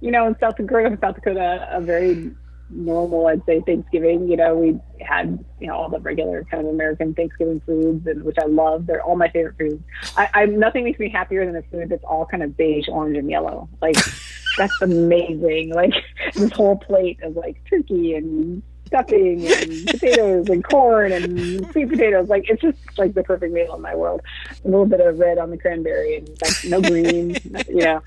you 0.00 0.10
know, 0.10 0.26
in 0.26 0.36
South 0.38 0.56
Dakota, 0.56 0.98
South 1.00 1.14
Dakota, 1.14 1.68
a 1.70 1.80
very 1.80 2.32
normal, 2.68 3.26
I'd 3.28 3.44
say, 3.46 3.60
Thanksgiving. 3.60 4.28
You 4.28 4.36
know, 4.36 4.56
we 4.56 4.78
had, 5.00 5.42
you 5.60 5.68
know, 5.68 5.74
all 5.74 5.88
the 5.88 6.00
regular 6.00 6.44
kind 6.50 6.66
of 6.66 6.72
American 6.72 7.14
Thanksgiving 7.14 7.60
foods, 7.64 8.06
and 8.06 8.24
which 8.24 8.36
I 8.42 8.46
love. 8.46 8.86
They're 8.86 9.02
all 9.02 9.16
my 9.16 9.28
favorite 9.28 9.56
foods. 9.58 9.82
I, 10.16 10.28
I 10.34 10.46
nothing 10.46 10.84
makes 10.84 10.98
me 10.98 11.08
happier 11.08 11.46
than 11.46 11.56
a 11.56 11.62
food 11.62 11.88
that's 11.88 12.04
all 12.04 12.26
kind 12.26 12.42
of 12.42 12.56
beige, 12.56 12.88
orange, 12.88 13.16
and 13.16 13.30
yellow. 13.30 13.68
Like 13.80 13.96
that's 14.58 14.82
amazing. 14.82 15.72
Like 15.74 15.94
this 16.34 16.50
whole 16.52 16.76
plate 16.76 17.22
of 17.22 17.36
like 17.36 17.62
turkey 17.70 18.14
and 18.14 18.62
stuffing 18.86 19.46
and 19.46 19.86
potatoes 19.86 20.48
and 20.48 20.64
corn 20.64 21.12
and 21.12 21.70
sweet 21.72 21.88
potatoes. 21.88 22.28
Like 22.28 22.48
it's 22.48 22.62
just 22.62 22.78
like 22.98 23.14
the 23.14 23.22
perfect 23.22 23.52
meal 23.52 23.74
in 23.74 23.80
my 23.80 23.94
world. 23.94 24.22
A 24.64 24.68
little 24.68 24.86
bit 24.86 25.00
of 25.00 25.18
red 25.18 25.38
on 25.38 25.50
the 25.50 25.58
cranberry 25.58 26.16
and 26.16 26.28
like 26.28 26.64
no 26.64 26.80
green. 26.80 27.36
you 27.68 27.84
know, 27.84 28.02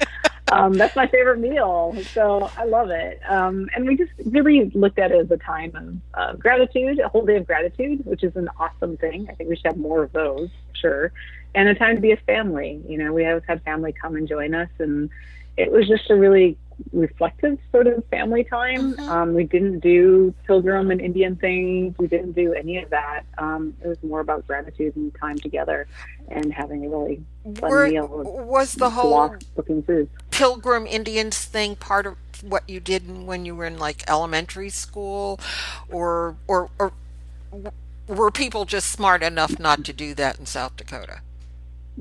um, 0.52 0.74
that's 0.74 0.96
my 0.96 1.08
favorite 1.08 1.40
meal. 1.40 1.96
So 2.14 2.50
I 2.58 2.66
love 2.66 2.90
it. 2.90 3.20
Um, 3.28 3.70
and 3.76 3.86
we 3.86 3.96
just 3.96 4.12
really 4.26 4.70
looked 4.74 5.00
at 5.00 5.12
it 5.12 5.20
as 5.20 5.32
a 5.32 5.38
time 5.38 5.76
of 5.76 6.20
uh, 6.20 6.34
gratitude, 6.34 7.00
a 7.00 7.08
whole 7.08 7.26
day 7.26 7.38
of 7.38 7.46
gratitude, 7.46 8.06
which 8.06 8.24
is 8.24 8.36
an 8.36 8.50
awesome 8.60 8.98
thing. 8.98 9.28
I 9.30 9.36
think 9.36 9.50
we 9.50 9.56
should 9.56 9.68
have 9.68 9.78
more 9.78 10.04
of 10.04 10.12
those, 10.12 10.50
sure. 10.74 11.12
And 11.56 11.68
a 11.68 11.76
time 11.76 11.96
to 11.96 12.02
be 12.02 12.12
a 12.12 12.18
family. 12.18 12.82
You 12.88 12.98
know, 12.98 13.14
we 13.14 13.26
always 13.26 13.44
had 13.48 13.64
family 13.64 13.94
come 13.94 14.16
and 14.16 14.28
join 14.28 14.54
us 14.54 14.70
and 14.80 15.10
it 15.58 15.72
was 15.72 15.88
just 15.88 16.10
a 16.10 16.16
really 16.16 16.58
reflective 16.92 17.58
sort 17.72 17.88
of 17.88 18.04
family 18.06 18.44
time. 18.44 18.94
Mm-hmm. 18.94 19.10
Um, 19.10 19.34
we 19.34 19.44
didn't 19.44 19.80
do 19.80 20.34
pilgrim 20.46 20.92
and 20.92 21.02
Indian 21.02 21.36
things. 21.36 21.96
We 21.98 22.08
didn't 22.08 22.34
do 22.34 22.54
any 22.54 22.78
of 22.78 22.90
that. 22.90 23.24
Um, 23.38 23.76
it 23.84 23.88
was 23.88 24.02
more 24.04 24.20
about 24.20 24.48
gratitude 24.48 24.96
and 24.96 25.14
time 25.16 25.38
together 25.38 25.88
and 26.30 26.54
having 26.54 26.86
a 26.86 26.90
really 26.90 27.22
fun 27.60 27.70
Were, 27.70 27.88
meal. 27.88 28.08
Was 28.08 28.74
the 28.74 28.92
whole 28.92 29.36
pilgrim 30.32 30.88
Indians 30.88 31.38
thing 31.46 31.76
part 31.76 32.06
of 32.06 32.16
what 32.42 32.64
you 32.70 32.80
did 32.80 33.26
when 33.26 33.46
you 33.46 33.56
were 33.56 33.66
in 33.66 33.78
like 33.78 34.04
elementary 34.08 34.70
school, 34.70 35.40
or 35.90 36.38
or 36.48 36.70
or 36.80 36.94
were 38.08 38.32
people 38.32 38.66
just 38.66 38.90
smart 38.90 39.22
enough 39.24 39.60
not 39.60 39.84
to 39.86 39.94
do 39.94 40.14
that 40.16 40.40
in 40.40 40.46
South 40.46 40.76
Dakota? 40.78 41.22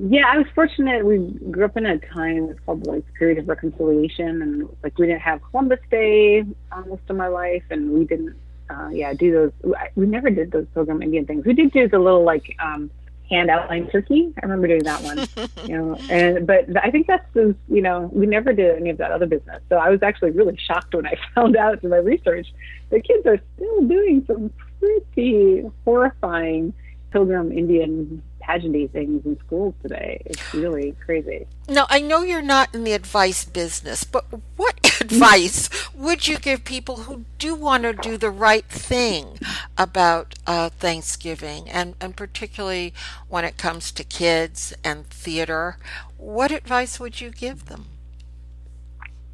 Yeah, 0.01 0.23
I 0.29 0.37
was 0.37 0.47
fortunate. 0.55 1.05
We 1.05 1.17
grew 1.51 1.65
up 1.65 1.75
in 1.75 1.85
a 1.85 1.97
time 1.99 2.55
called 2.65 2.87
like 2.87 3.03
period 3.15 3.37
of 3.37 3.49
reconciliation, 3.49 4.41
and 4.41 4.69
like 4.81 4.97
we 4.97 5.07
didn't 5.07 5.21
have 5.21 5.41
Columbus 5.51 5.79
Day 5.91 6.45
uh, 6.71 6.81
most 6.87 7.01
of 7.09 7.17
my 7.17 7.27
life, 7.27 7.63
and 7.69 7.91
we 7.91 8.05
didn't, 8.05 8.33
uh, 8.69 8.87
yeah, 8.93 9.13
do 9.13 9.51
those. 9.61 9.73
We 9.95 10.05
never 10.05 10.29
did 10.29 10.51
those 10.51 10.67
Pilgrim 10.73 11.01
Indian 11.01 11.25
things. 11.25 11.45
We 11.45 11.53
did 11.53 11.73
do 11.73 11.89
the 11.89 11.99
little 11.99 12.23
like 12.23 12.55
um, 12.59 12.89
hand 13.29 13.49
outline 13.49 13.89
turkey. 13.89 14.33
I 14.41 14.45
remember 14.45 14.67
doing 14.67 14.83
that 14.83 15.03
one, 15.03 15.27
you 15.67 15.77
know. 15.77 15.95
And 16.09 16.47
but 16.47 16.65
I 16.81 16.91
think 16.91 17.07
that's 17.07 17.27
the, 17.33 17.53
you 17.67 17.81
know, 17.81 18.09
we 18.13 18.25
never 18.25 18.53
did 18.53 18.77
any 18.77 18.91
of 18.91 18.97
that 18.99 19.11
other 19.11 19.27
business. 19.27 19.61
So 19.67 19.75
I 19.75 19.89
was 19.89 20.01
actually 20.01 20.31
really 20.31 20.57
shocked 20.57 20.95
when 20.95 21.07
I 21.07 21.15
found 21.35 21.57
out 21.57 21.81
through 21.81 21.89
my 21.89 21.97
research 21.97 22.47
that 22.89 23.03
kids 23.03 23.25
are 23.25 23.39
still 23.55 23.81
doing 23.81 24.23
some 24.27 24.53
pretty 24.79 25.69
horrifying 25.83 26.73
Pilgrim 27.11 27.51
Indian 27.51 28.21
pageanty 28.41 28.89
things 28.89 29.25
in 29.25 29.37
schools 29.39 29.75
today. 29.81 30.21
It's 30.25 30.53
really 30.53 30.95
crazy. 31.05 31.45
Now, 31.67 31.85
I 31.89 32.01
know 32.01 32.21
you're 32.21 32.41
not 32.41 32.73
in 32.73 32.83
the 32.83 32.93
advice 32.93 33.45
business, 33.45 34.03
but 34.03 34.25
what 34.55 34.79
advice 35.01 35.69
would 35.93 36.27
you 36.27 36.37
give 36.37 36.63
people 36.63 36.97
who 36.97 37.25
do 37.37 37.55
want 37.55 37.83
to 37.83 37.93
do 37.93 38.17
the 38.17 38.31
right 38.31 38.65
thing 38.65 39.39
about 39.77 40.35
uh, 40.47 40.69
Thanksgiving, 40.69 41.69
and, 41.69 41.95
and 42.01 42.15
particularly 42.15 42.93
when 43.27 43.45
it 43.45 43.57
comes 43.57 43.91
to 43.91 44.03
kids 44.03 44.73
and 44.83 45.05
theater? 45.07 45.77
What 46.17 46.51
advice 46.51 46.99
would 46.99 47.21
you 47.21 47.29
give 47.29 47.65
them? 47.65 47.85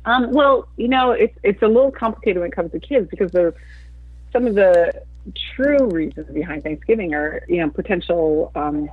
Um, 0.06 0.32
well, 0.32 0.68
you 0.78 0.88
know, 0.88 1.12
it's 1.12 1.36
it's 1.42 1.64
a 1.64 1.68
little 1.68 1.90
complicated 1.90 2.40
when 2.40 2.52
it 2.52 2.56
comes 2.56 2.72
to 2.74 2.80
kids 2.80 3.10
because 3.10 3.32
there's 3.32 3.56
some 4.32 4.46
of 4.46 4.54
the 4.54 5.02
true 5.56 5.88
reasons 5.88 6.32
behind 6.34 6.64
Thanksgiving 6.64 7.14
are, 7.14 7.44
you 7.48 7.58
know, 7.58 7.70
potential 7.70 8.52
um, 8.56 8.90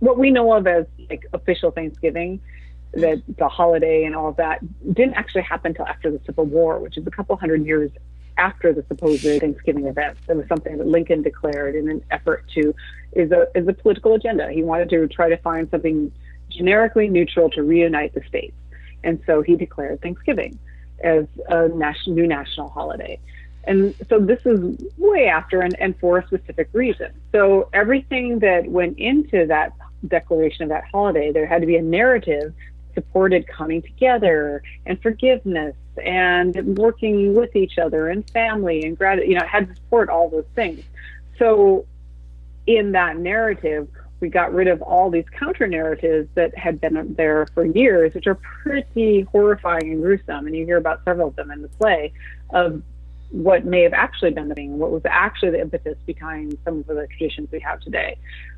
what 0.00 0.18
we 0.18 0.30
know 0.30 0.52
of 0.52 0.66
as 0.66 0.86
like 1.08 1.26
official 1.32 1.70
Thanksgiving, 1.70 2.40
that 2.94 3.22
the 3.36 3.48
holiday 3.48 4.04
and 4.04 4.14
all 4.14 4.28
of 4.28 4.36
that 4.36 4.60
didn't 4.94 5.14
actually 5.14 5.42
happen 5.42 5.70
until 5.70 5.86
after 5.86 6.10
the 6.10 6.20
Civil 6.24 6.44
War, 6.44 6.78
which 6.78 6.96
is 6.96 7.06
a 7.06 7.10
couple 7.10 7.36
hundred 7.36 7.64
years 7.64 7.90
after 8.36 8.72
the 8.72 8.84
supposed 8.88 9.22
Thanksgiving 9.22 9.86
events. 9.86 10.20
It 10.28 10.36
was 10.36 10.46
something 10.48 10.78
that 10.78 10.86
Lincoln 10.86 11.22
declared 11.22 11.74
in 11.74 11.90
an 11.90 12.02
effort 12.10 12.44
to 12.54 12.74
is 13.12 13.30
a 13.32 13.46
is 13.54 13.66
a 13.68 13.72
political 13.72 14.14
agenda. 14.14 14.50
He 14.50 14.62
wanted 14.62 14.90
to 14.90 15.06
try 15.08 15.28
to 15.28 15.36
find 15.38 15.68
something 15.70 16.12
generically 16.48 17.08
neutral 17.08 17.50
to 17.50 17.62
reunite 17.62 18.14
the 18.14 18.22
states, 18.26 18.56
and 19.04 19.20
so 19.26 19.42
he 19.42 19.56
declared 19.56 20.00
Thanksgiving 20.00 20.58
as 21.04 21.26
a 21.48 21.68
national, 21.68 22.16
new 22.16 22.26
national 22.26 22.68
holiday. 22.70 23.20
And 23.68 23.94
so 24.08 24.18
this 24.18 24.40
is 24.46 24.76
way 24.96 25.28
after 25.28 25.60
and, 25.60 25.78
and 25.78 25.98
for 26.00 26.18
a 26.18 26.26
specific 26.26 26.70
reason. 26.72 27.12
So 27.32 27.68
everything 27.72 28.38
that 28.38 28.66
went 28.66 28.98
into 28.98 29.46
that 29.46 29.74
declaration 30.06 30.62
of 30.64 30.68
that 30.70 30.84
holiday, 30.90 31.32
there 31.32 31.46
had 31.46 31.60
to 31.60 31.66
be 31.66 31.76
a 31.76 31.82
narrative 31.82 32.54
supported 32.94 33.46
coming 33.46 33.82
together 33.82 34.62
and 34.86 35.00
forgiveness 35.02 35.76
and 36.02 36.78
working 36.78 37.34
with 37.34 37.54
each 37.54 37.78
other 37.78 38.08
and 38.08 38.28
family 38.30 38.84
and 38.84 38.96
gratitude. 38.96 39.28
You 39.28 39.36
know, 39.36 39.44
it 39.44 39.48
had 39.48 39.68
to 39.68 39.76
support 39.76 40.08
all 40.08 40.30
those 40.30 40.46
things. 40.54 40.82
So 41.38 41.86
in 42.66 42.92
that 42.92 43.18
narrative, 43.18 43.88
we 44.20 44.28
got 44.28 44.52
rid 44.52 44.66
of 44.66 44.82
all 44.82 45.10
these 45.10 45.28
counter 45.30 45.66
narratives 45.66 46.28
that 46.34 46.56
had 46.56 46.80
been 46.80 47.14
there 47.14 47.46
for 47.54 47.64
years, 47.64 48.14
which 48.14 48.26
are 48.26 48.34
pretty 48.34 49.22
horrifying 49.22 49.92
and 49.92 50.02
gruesome. 50.02 50.46
And 50.46 50.56
you 50.56 50.64
hear 50.64 50.78
about 50.78 51.04
several 51.04 51.28
of 51.28 51.36
them 51.36 51.50
in 51.50 51.62
the 51.62 51.68
play 51.68 52.12
of 52.50 52.82
what 53.30 53.64
may 53.64 53.82
have 53.82 53.92
actually 53.92 54.30
been 54.30 54.48
the 54.48 54.54
thing, 54.54 54.78
what 54.78 54.90
was 54.90 55.02
actually 55.04 55.50
the 55.50 55.60
impetus 55.60 55.98
behind 56.06 56.56
some 56.64 56.78
of 56.78 56.86
the 56.86 57.06
traditions 57.08 57.48
we 57.52 57.60
have 57.60 57.80
today. 57.80 58.16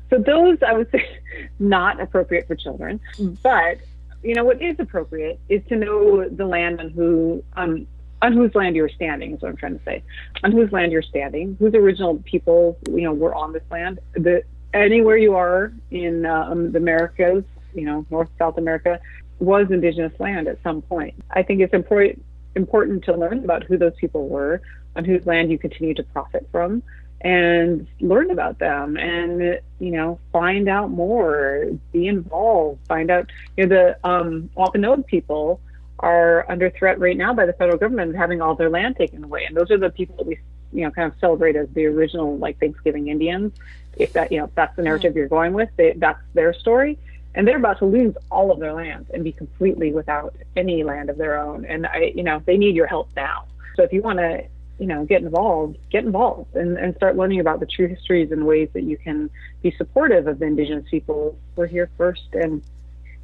So 0.09 0.17
those 0.17 0.57
I 0.65 0.73
would 0.73 0.89
say 0.91 1.19
not 1.59 1.99
appropriate 1.99 2.47
for 2.47 2.55
children, 2.55 2.99
but 3.43 3.79
you 4.23 4.35
know 4.35 4.43
what 4.43 4.61
is 4.61 4.75
appropriate 4.79 5.39
is 5.49 5.61
to 5.69 5.75
know 5.75 6.27
the 6.29 6.45
land 6.45 6.79
on 6.79 6.89
who 6.89 7.43
um, 7.53 7.87
on 8.21 8.33
whose 8.33 8.53
land 8.53 8.75
you're 8.75 8.89
standing 8.89 9.33
is 9.33 9.41
what 9.41 9.49
I'm 9.49 9.57
trying 9.57 9.79
to 9.79 9.83
say. 9.83 10.03
On 10.43 10.51
whose 10.51 10.71
land 10.71 10.91
you're 10.91 11.01
standing, 11.01 11.55
whose 11.59 11.73
original 11.73 12.17
people 12.23 12.77
you 12.87 13.01
know 13.01 13.13
were 13.13 13.33
on 13.33 13.53
this 13.53 13.63
land. 13.71 13.99
The 14.13 14.43
anywhere 14.73 15.17
you 15.17 15.35
are 15.35 15.73
in 15.89 16.25
um, 16.25 16.71
the 16.71 16.77
Americas, 16.77 17.43
you 17.73 17.85
know 17.85 18.05
North 18.09 18.29
South 18.37 18.57
America, 18.57 18.99
was 19.39 19.71
indigenous 19.71 20.17
land 20.19 20.47
at 20.47 20.61
some 20.63 20.81
point. 20.83 21.15
I 21.31 21.43
think 21.43 21.61
it's 21.61 21.73
important 21.73 22.23
important 22.55 23.03
to 23.05 23.15
learn 23.15 23.43
about 23.43 23.63
who 23.63 23.77
those 23.77 23.95
people 23.99 24.27
were, 24.27 24.61
on 24.95 25.05
whose 25.05 25.25
land 25.25 25.51
you 25.51 25.57
continue 25.57 25.93
to 25.93 26.03
profit 26.03 26.47
from, 26.51 26.83
and 27.21 27.87
learn 27.99 28.31
about 28.31 28.57
them 28.59 28.97
and 28.97 29.59
you 29.79 29.91
know 29.91 30.19
find 30.31 30.67
out 30.67 30.89
more, 30.89 31.67
be 31.91 32.07
involved, 32.07 32.79
find 32.87 33.11
out. 33.11 33.29
You 33.57 33.65
know 33.65 33.75
the 33.75 34.07
um, 34.07 34.49
Wampanoag 34.55 35.05
people 35.05 35.61
are 35.99 36.49
under 36.49 36.69
threat 36.71 36.99
right 36.99 37.15
now 37.15 37.33
by 37.33 37.45
the 37.45 37.53
federal 37.53 37.77
government 37.77 38.15
having 38.15 38.41
all 38.41 38.55
their 38.55 38.69
land 38.69 38.95
taken 38.97 39.23
away, 39.23 39.45
and 39.45 39.55
those 39.55 39.71
are 39.71 39.77
the 39.77 39.89
people 39.89 40.15
that 40.17 40.25
we 40.25 40.39
you 40.73 40.83
know 40.83 40.91
kind 40.91 41.11
of 41.11 41.19
celebrate 41.19 41.55
as 41.55 41.67
the 41.73 41.85
original 41.85 42.37
like 42.37 42.59
Thanksgiving 42.59 43.07
Indians. 43.07 43.53
If 43.97 44.13
that 44.13 44.31
you 44.31 44.39
know 44.39 44.45
if 44.45 44.55
that's 44.55 44.75
the 44.75 44.81
narrative 44.81 45.11
mm-hmm. 45.11 45.19
you're 45.19 45.27
going 45.27 45.53
with, 45.53 45.69
they, 45.77 45.93
that's 45.93 46.21
their 46.33 46.53
story 46.53 46.97
and 47.35 47.47
they're 47.47 47.57
about 47.57 47.79
to 47.79 47.85
lose 47.85 48.15
all 48.29 48.51
of 48.51 48.59
their 48.59 48.73
land 48.73 49.07
and 49.13 49.23
be 49.23 49.31
completely 49.31 49.93
without 49.93 50.35
any 50.57 50.83
land 50.83 51.09
of 51.09 51.17
their 51.17 51.39
own. 51.39 51.65
And 51.65 51.87
I, 51.87 52.11
you 52.15 52.23
know, 52.23 52.41
they 52.45 52.57
need 52.57 52.75
your 52.75 52.87
help 52.87 53.09
now. 53.15 53.45
So 53.75 53.83
if 53.83 53.93
you 53.93 54.01
want 54.01 54.19
to 54.19 54.43
you 54.81 54.87
know, 54.87 55.05
get 55.05 55.21
involved, 55.21 55.77
get 55.91 56.03
involved 56.03 56.55
and, 56.55 56.75
and 56.75 56.95
start 56.95 57.15
learning 57.15 57.39
about 57.39 57.59
the 57.59 57.67
true 57.67 57.87
histories 57.87 58.31
and 58.31 58.47
ways 58.47 58.67
that 58.73 58.81
you 58.81 58.97
can 58.97 59.29
be 59.61 59.69
supportive 59.77 60.25
of 60.25 60.39
the 60.39 60.45
indigenous 60.45 60.83
people 60.89 61.37
who 61.55 61.61
are 61.61 61.67
here 61.67 61.87
first 61.97 62.23
and 62.33 62.63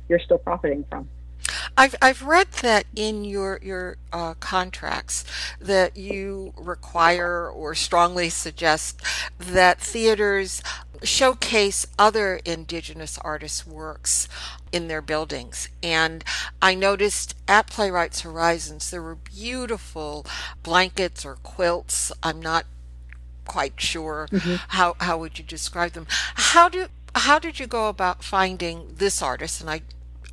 you're 0.08 0.20
still 0.20 0.38
profiting 0.38 0.86
from. 0.88 1.10
I've 1.77 1.95
I've 2.01 2.23
read 2.23 2.51
that 2.63 2.85
in 2.95 3.23
your 3.23 3.59
your 3.61 3.97
uh, 4.11 4.33
contracts 4.39 5.23
that 5.61 5.95
you 5.95 6.53
require 6.57 7.47
or 7.47 7.75
strongly 7.75 8.29
suggest 8.29 9.01
that 9.37 9.79
theaters 9.79 10.63
showcase 11.03 11.85
other 11.99 12.39
indigenous 12.43 13.19
artists' 13.19 13.67
works 13.67 14.27
in 14.71 14.87
their 14.87 15.01
buildings. 15.01 15.69
And 15.83 16.23
I 16.61 16.73
noticed 16.73 17.35
at 17.47 17.67
Playwrights 17.67 18.21
Horizons 18.21 18.89
there 18.89 19.03
were 19.03 19.15
beautiful 19.15 20.25
blankets 20.63 21.23
or 21.23 21.35
quilts. 21.35 22.11
I'm 22.23 22.41
not 22.41 22.65
quite 23.45 23.79
sure 23.79 24.27
mm-hmm. 24.31 24.55
how 24.69 24.95
how 24.99 25.19
would 25.19 25.37
you 25.37 25.45
describe 25.45 25.91
them. 25.91 26.07
How 26.09 26.69
do 26.69 26.87
how 27.13 27.39
did 27.39 27.59
you 27.59 27.67
go 27.67 27.87
about 27.87 28.23
finding 28.23 28.95
this 28.95 29.21
artist? 29.21 29.61
And 29.61 29.69
I 29.69 29.81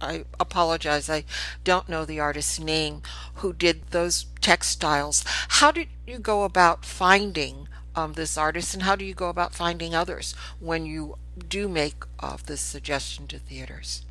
I 0.04 0.24
apologize, 0.38 1.08
I 1.10 1.24
don't 1.64 1.88
know 1.88 2.04
the 2.04 2.20
artist's 2.20 2.60
name 2.60 3.02
who 3.36 3.52
did 3.52 3.90
those 3.90 4.26
textiles. 4.40 5.24
How 5.48 5.72
did 5.72 5.88
you 6.06 6.18
go 6.18 6.44
about 6.44 6.84
finding 6.84 7.68
um, 7.96 8.14
this 8.14 8.36
artist, 8.36 8.74
and 8.74 8.82
how 8.82 8.96
do 8.96 9.04
you 9.04 9.14
go 9.14 9.28
about 9.28 9.54
finding 9.54 9.94
others 9.94 10.34
when 10.60 10.84
you 10.84 11.16
do 11.48 11.68
make 11.68 12.04
uh, 12.20 12.36
this 12.44 12.60
suggestion 12.60 13.26
to 13.28 13.38
theaters? 13.38 14.04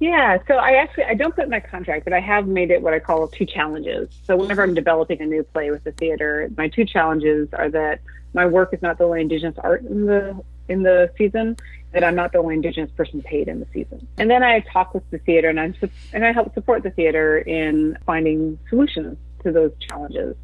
Yeah, 0.00 0.38
so 0.46 0.54
I 0.54 0.74
actually 0.74 1.04
I 1.04 1.14
don't 1.14 1.34
put 1.34 1.44
in 1.44 1.50
my 1.50 1.60
contract, 1.60 2.04
but 2.04 2.12
I 2.12 2.20
have 2.20 2.46
made 2.46 2.70
it 2.70 2.80
what 2.80 2.94
I 2.94 3.00
call 3.00 3.26
two 3.26 3.44
challenges. 3.44 4.08
So 4.24 4.36
whenever 4.36 4.62
I'm 4.62 4.74
developing 4.74 5.20
a 5.20 5.26
new 5.26 5.42
play 5.42 5.70
with 5.70 5.82
the 5.82 5.92
theater, 5.92 6.48
my 6.56 6.68
two 6.68 6.84
challenges 6.84 7.48
are 7.52 7.68
that 7.70 8.00
my 8.32 8.46
work 8.46 8.72
is 8.72 8.80
not 8.80 8.98
the 8.98 9.04
only 9.04 9.22
indigenous 9.22 9.56
art 9.58 9.82
in 9.82 10.06
the 10.06 10.40
in 10.68 10.82
the 10.82 11.10
season, 11.18 11.56
that 11.92 12.04
I'm 12.04 12.14
not 12.14 12.32
the 12.32 12.38
only 12.38 12.54
Indigenous 12.54 12.90
person 12.92 13.22
paid 13.22 13.48
in 13.48 13.60
the 13.60 13.66
season. 13.72 14.06
And 14.18 14.30
then 14.30 14.42
I 14.42 14.60
talk 14.60 14.94
with 14.94 15.08
the 15.10 15.18
theater 15.18 15.48
and 15.48 15.58
I 15.58 15.72
and 16.12 16.24
I 16.24 16.32
help 16.32 16.54
support 16.54 16.82
the 16.82 16.90
theater 16.90 17.38
in 17.38 17.96
finding 18.04 18.58
solutions 18.68 19.16
to 19.42 19.52
those 19.52 19.72
challenges. 19.88 20.36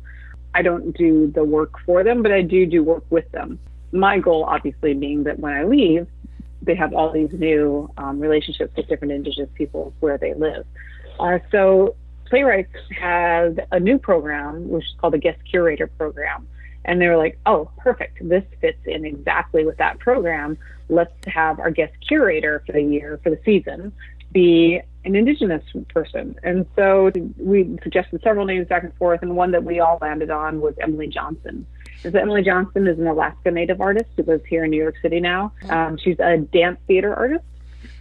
I 0.55 0.63
don't 0.63 0.97
do 0.97 1.31
the 1.35 1.45
work 1.45 1.79
for 1.85 2.05
them, 2.05 2.23
but 2.23 2.33
I 2.33 2.43
do 2.43 2.65
do 2.65 2.83
work 2.83 3.05
with 3.11 3.31
them. 3.33 3.59
My 3.93 4.19
goal, 4.19 4.45
obviously, 4.45 4.95
being 4.95 5.25
that 5.25 5.39
when 5.39 5.53
I 5.53 5.65
leave, 5.65 6.07
they 6.63 6.75
have 6.77 6.95
all 6.95 7.13
these 7.13 7.33
new 7.33 7.91
um, 7.99 8.19
relationships 8.21 8.75
with 8.77 8.89
different 8.89 9.13
Indigenous 9.13 9.51
people 9.55 9.93
where 10.01 10.17
they 10.17 10.35
live. 10.35 10.65
Uh, 11.19 11.39
so 11.51 11.95
Playwrights 12.27 12.73
had 12.91 13.67
a 13.71 13.79
new 13.79 13.99
program, 13.99 14.69
which 14.69 14.85
is 14.85 14.95
called 14.99 15.13
the 15.13 15.19
Guest 15.19 15.39
Curator 15.49 15.87
Program. 15.87 16.49
And 16.85 17.01
they 17.01 17.09
were 17.09 17.17
like, 17.17 17.39
oh, 17.47 17.71
perfect. 17.79 18.27
This 18.29 18.45
fits 18.61 18.81
in 18.87 19.05
exactly 19.05 19.65
with 19.65 19.79
that 19.79 19.99
program 19.99 20.59
let's 20.89 21.13
have 21.27 21.61
our 21.61 21.71
guest 21.71 21.95
curator 22.07 22.63
for 22.67 22.73
the 22.73 22.83
year, 22.83 23.19
for 23.23 23.31
the 23.31 23.39
season, 23.45 23.93
be 24.33 24.81
an 25.05 25.15
Indigenous 25.15 25.63
person. 25.89 26.35
And 26.43 26.67
so 26.77 27.11
we 27.39 27.79
suggested 27.83 28.21
several 28.23 28.47
names 28.47 28.69
back 28.69 28.83
and 28.83 28.95
forth, 28.97 29.23
and 29.23 29.37
one 29.37 29.53
that 29.53 29.65
we 29.65 29.81
all 29.81 29.99
landed 30.01 30.31
on 30.31 30.61
was 30.61 30.75
Emily 30.81 31.07
Johnson. 31.07 31.67
So 32.03 32.11
Emily 32.11 32.43
Johnson 32.43 32.87
is 32.87 32.99
an 32.99 33.07
Alaska 33.07 33.51
Native 33.51 33.81
artist 33.81 34.11
who 34.17 34.25
lives 34.25 34.45
here 34.47 34.65
in 34.65 34.71
New 34.71 34.83
York 34.83 34.97
City 35.01 35.21
now. 35.21 35.53
Um, 35.69 35.97
she's 35.97 36.19
a 36.21 36.39
dance 36.39 36.79
theater 36.87 37.15
artist, 37.15 37.45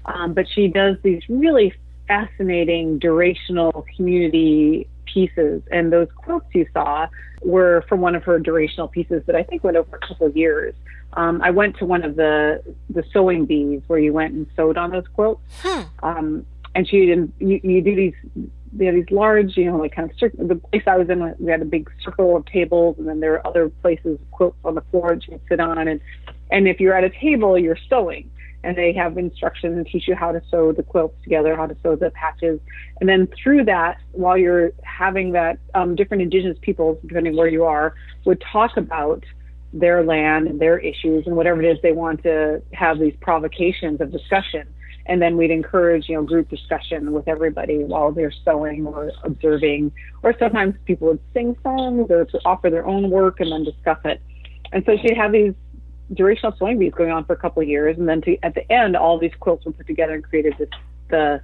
um, 0.06 0.34
but 0.34 0.48
she 0.50 0.68
does 0.68 0.98
these 1.04 1.22
really 1.30 1.74
fascinating 2.08 3.00
durational 3.00 3.86
community 3.96 4.90
pieces. 5.14 5.62
And 5.72 5.92
those 5.92 6.08
quilts 6.16 6.48
you 6.54 6.68
saw 6.74 7.08
were 7.42 7.84
from 7.88 8.02
one 8.02 8.16
of 8.16 8.24
her 8.24 8.40
durational 8.40 8.92
pieces 8.92 9.24
that 9.28 9.36
I 9.36 9.44
think 9.44 9.64
went 9.64 9.78
over 9.78 9.96
a 9.96 10.08
couple 10.08 10.28
of 10.28 10.36
years. 10.36 10.74
Um, 11.14 11.42
I 11.42 11.52
went 11.52 11.78
to 11.78 11.86
one 11.86 12.04
of 12.04 12.16
the 12.16 12.64
the 12.90 13.04
sewing 13.14 13.46
bees 13.46 13.82
where 13.88 14.00
you 14.00 14.14
went 14.14 14.34
and 14.34 14.48
sewed 14.56 14.78
on 14.78 14.92
those 14.92 15.08
quilts. 15.14 15.42
Hmm. 15.62 15.82
Um, 16.02 16.46
and 16.76 16.88
she 16.88 17.06
did 17.06 17.32
you, 17.40 17.60
you 17.64 17.82
do 17.82 17.96
these 17.96 18.14
they 18.76 18.86
have 18.86 18.96
these 18.96 19.12
large, 19.12 19.56
you 19.56 19.66
know, 19.66 19.78
like 19.78 19.96
kind 19.96 20.10
of 20.10 20.18
circle. 20.18 20.48
The 20.48 20.56
place 20.56 20.84
I 20.88 20.98
was 20.98 21.10
in, 21.10 21.36
we 21.40 21.52
had 21.52 21.62
a 21.62 21.66
big 21.66 21.90
circle 22.04 22.36
of 22.36 22.46
tables, 22.46 22.96
and 22.98 23.08
then 23.08 23.20
there 23.20 23.34
are 23.34 23.48
other 23.48 23.70
places 23.70 24.18
quilts 24.32 24.58
on 24.66 24.76
the 24.76 24.82
floor 24.90 25.14
that 25.14 25.28
you 25.28 25.38
can 25.38 25.42
sit 25.48 25.60
on. 25.60 25.88
And 25.88 26.02
and 26.50 26.68
if 26.68 26.80
you're 26.80 26.96
at 26.96 27.04
a 27.04 27.10
table, 27.10 27.58
you're 27.58 27.78
sewing, 27.90 28.30
and 28.64 28.78
they 28.78 28.94
have 28.94 29.18
instructions 29.18 29.76
and 29.76 29.86
teach 29.86 30.08
you 30.08 30.16
how 30.16 30.32
to 30.32 30.42
sew 30.50 30.72
the 30.72 30.84
quilts 30.84 31.22
together, 31.24 31.56
how 31.56 31.68
to 31.68 31.76
sew 31.84 31.96
the 31.96 32.10
patches, 32.12 32.60
and 33.00 33.10
then 33.10 33.28
through 33.42 33.66
that, 33.66 33.98
while 34.12 34.38
you're 34.38 34.72
having 34.84 35.32
that, 35.34 35.60
um, 35.74 35.96
different 35.96 36.24
indigenous 36.24 36.58
peoples, 36.62 36.98
depending 37.06 37.36
where 37.36 37.48
you 37.48 37.64
are, 37.66 37.94
would 38.26 38.42
talk 38.52 38.78
about 38.78 39.24
their 39.74 40.04
land 40.04 40.48
and 40.48 40.60
their 40.60 40.78
issues 40.78 41.26
and 41.26 41.36
whatever 41.36 41.62
it 41.62 41.70
is 41.70 41.82
they 41.82 41.92
want 41.92 42.22
to 42.24 42.62
have 42.74 43.00
these 43.00 43.16
provocations 43.20 44.00
of 44.00 44.12
discussion. 44.12 44.68
And 45.06 45.22
then 45.22 45.36
we'd 45.36 45.52
encourage, 45.52 46.08
you 46.08 46.16
know, 46.16 46.24
group 46.24 46.50
discussion 46.50 47.12
with 47.12 47.28
everybody 47.28 47.84
while 47.84 48.12
they're 48.14 48.32
sewing 48.46 48.86
or 48.86 49.12
observing. 49.24 49.92
Or 50.22 50.34
sometimes 50.40 50.76
people 50.86 51.10
would 51.10 51.20
sing 51.34 51.58
songs 51.62 52.10
or 52.10 52.26
offer 52.46 52.70
their 52.70 52.88
own 52.88 53.10
work 53.10 53.42
and 53.42 53.52
then 53.52 53.66
discuss 53.66 54.00
it. 54.06 54.22
And 54.72 54.84
so 54.86 54.96
she'd 55.02 55.18
have 55.18 55.34
these 55.34 55.54
durational 56.12 56.58
sewing 56.58 56.80
bees 56.80 56.94
going 56.94 57.12
on 57.12 57.26
for 57.26 57.34
a 57.34 57.38
couple 57.38 57.62
of 57.62 57.68
years. 57.68 57.98
And 57.98 58.08
then 58.08 58.22
to, 58.22 58.38
at 58.44 58.56
the 58.56 58.72
end, 58.72 58.96
all 58.96 59.18
these 59.18 59.34
quilts 59.40 59.66
were 59.66 59.72
put 59.72 59.88
together 59.88 60.14
and 60.14 60.24
created 60.24 60.56
this, 60.58 60.70
the 61.10 61.42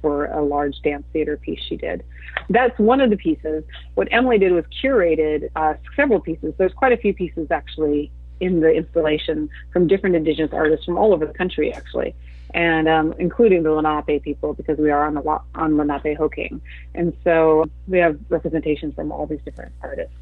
for 0.00 0.26
a 0.26 0.42
large 0.42 0.80
dance 0.82 1.04
theater 1.12 1.36
piece 1.36 1.60
she 1.68 1.76
did. 1.76 2.02
That's 2.48 2.78
one 2.78 3.00
of 3.00 3.10
the 3.10 3.16
pieces. 3.16 3.64
What 3.94 4.08
Emily 4.10 4.38
did 4.38 4.52
was 4.52 4.64
curated 4.82 5.50
uh, 5.56 5.74
several 5.94 6.20
pieces. 6.20 6.54
There's 6.56 6.72
quite 6.72 6.92
a 6.92 6.96
few 6.96 7.12
pieces 7.12 7.50
actually 7.50 8.10
in 8.40 8.60
the 8.60 8.70
installation 8.70 9.50
from 9.72 9.86
different 9.86 10.16
Indigenous 10.16 10.52
artists 10.52 10.86
from 10.86 10.96
all 10.96 11.12
over 11.12 11.26
the 11.26 11.34
country, 11.34 11.72
actually, 11.72 12.14
and 12.54 12.88
um, 12.88 13.14
including 13.18 13.62
the 13.62 13.70
Lenape 13.70 14.22
people 14.22 14.54
because 14.54 14.78
we 14.78 14.90
are 14.90 15.06
on 15.06 15.14
the 15.14 15.22
on 15.54 15.72
Lenapehoking, 15.74 16.60
and 16.94 17.14
so 17.22 17.66
we 17.86 17.98
have 17.98 18.18
representations 18.30 18.94
from 18.94 19.12
all 19.12 19.26
these 19.26 19.42
different 19.44 19.72
artists. 19.82 20.14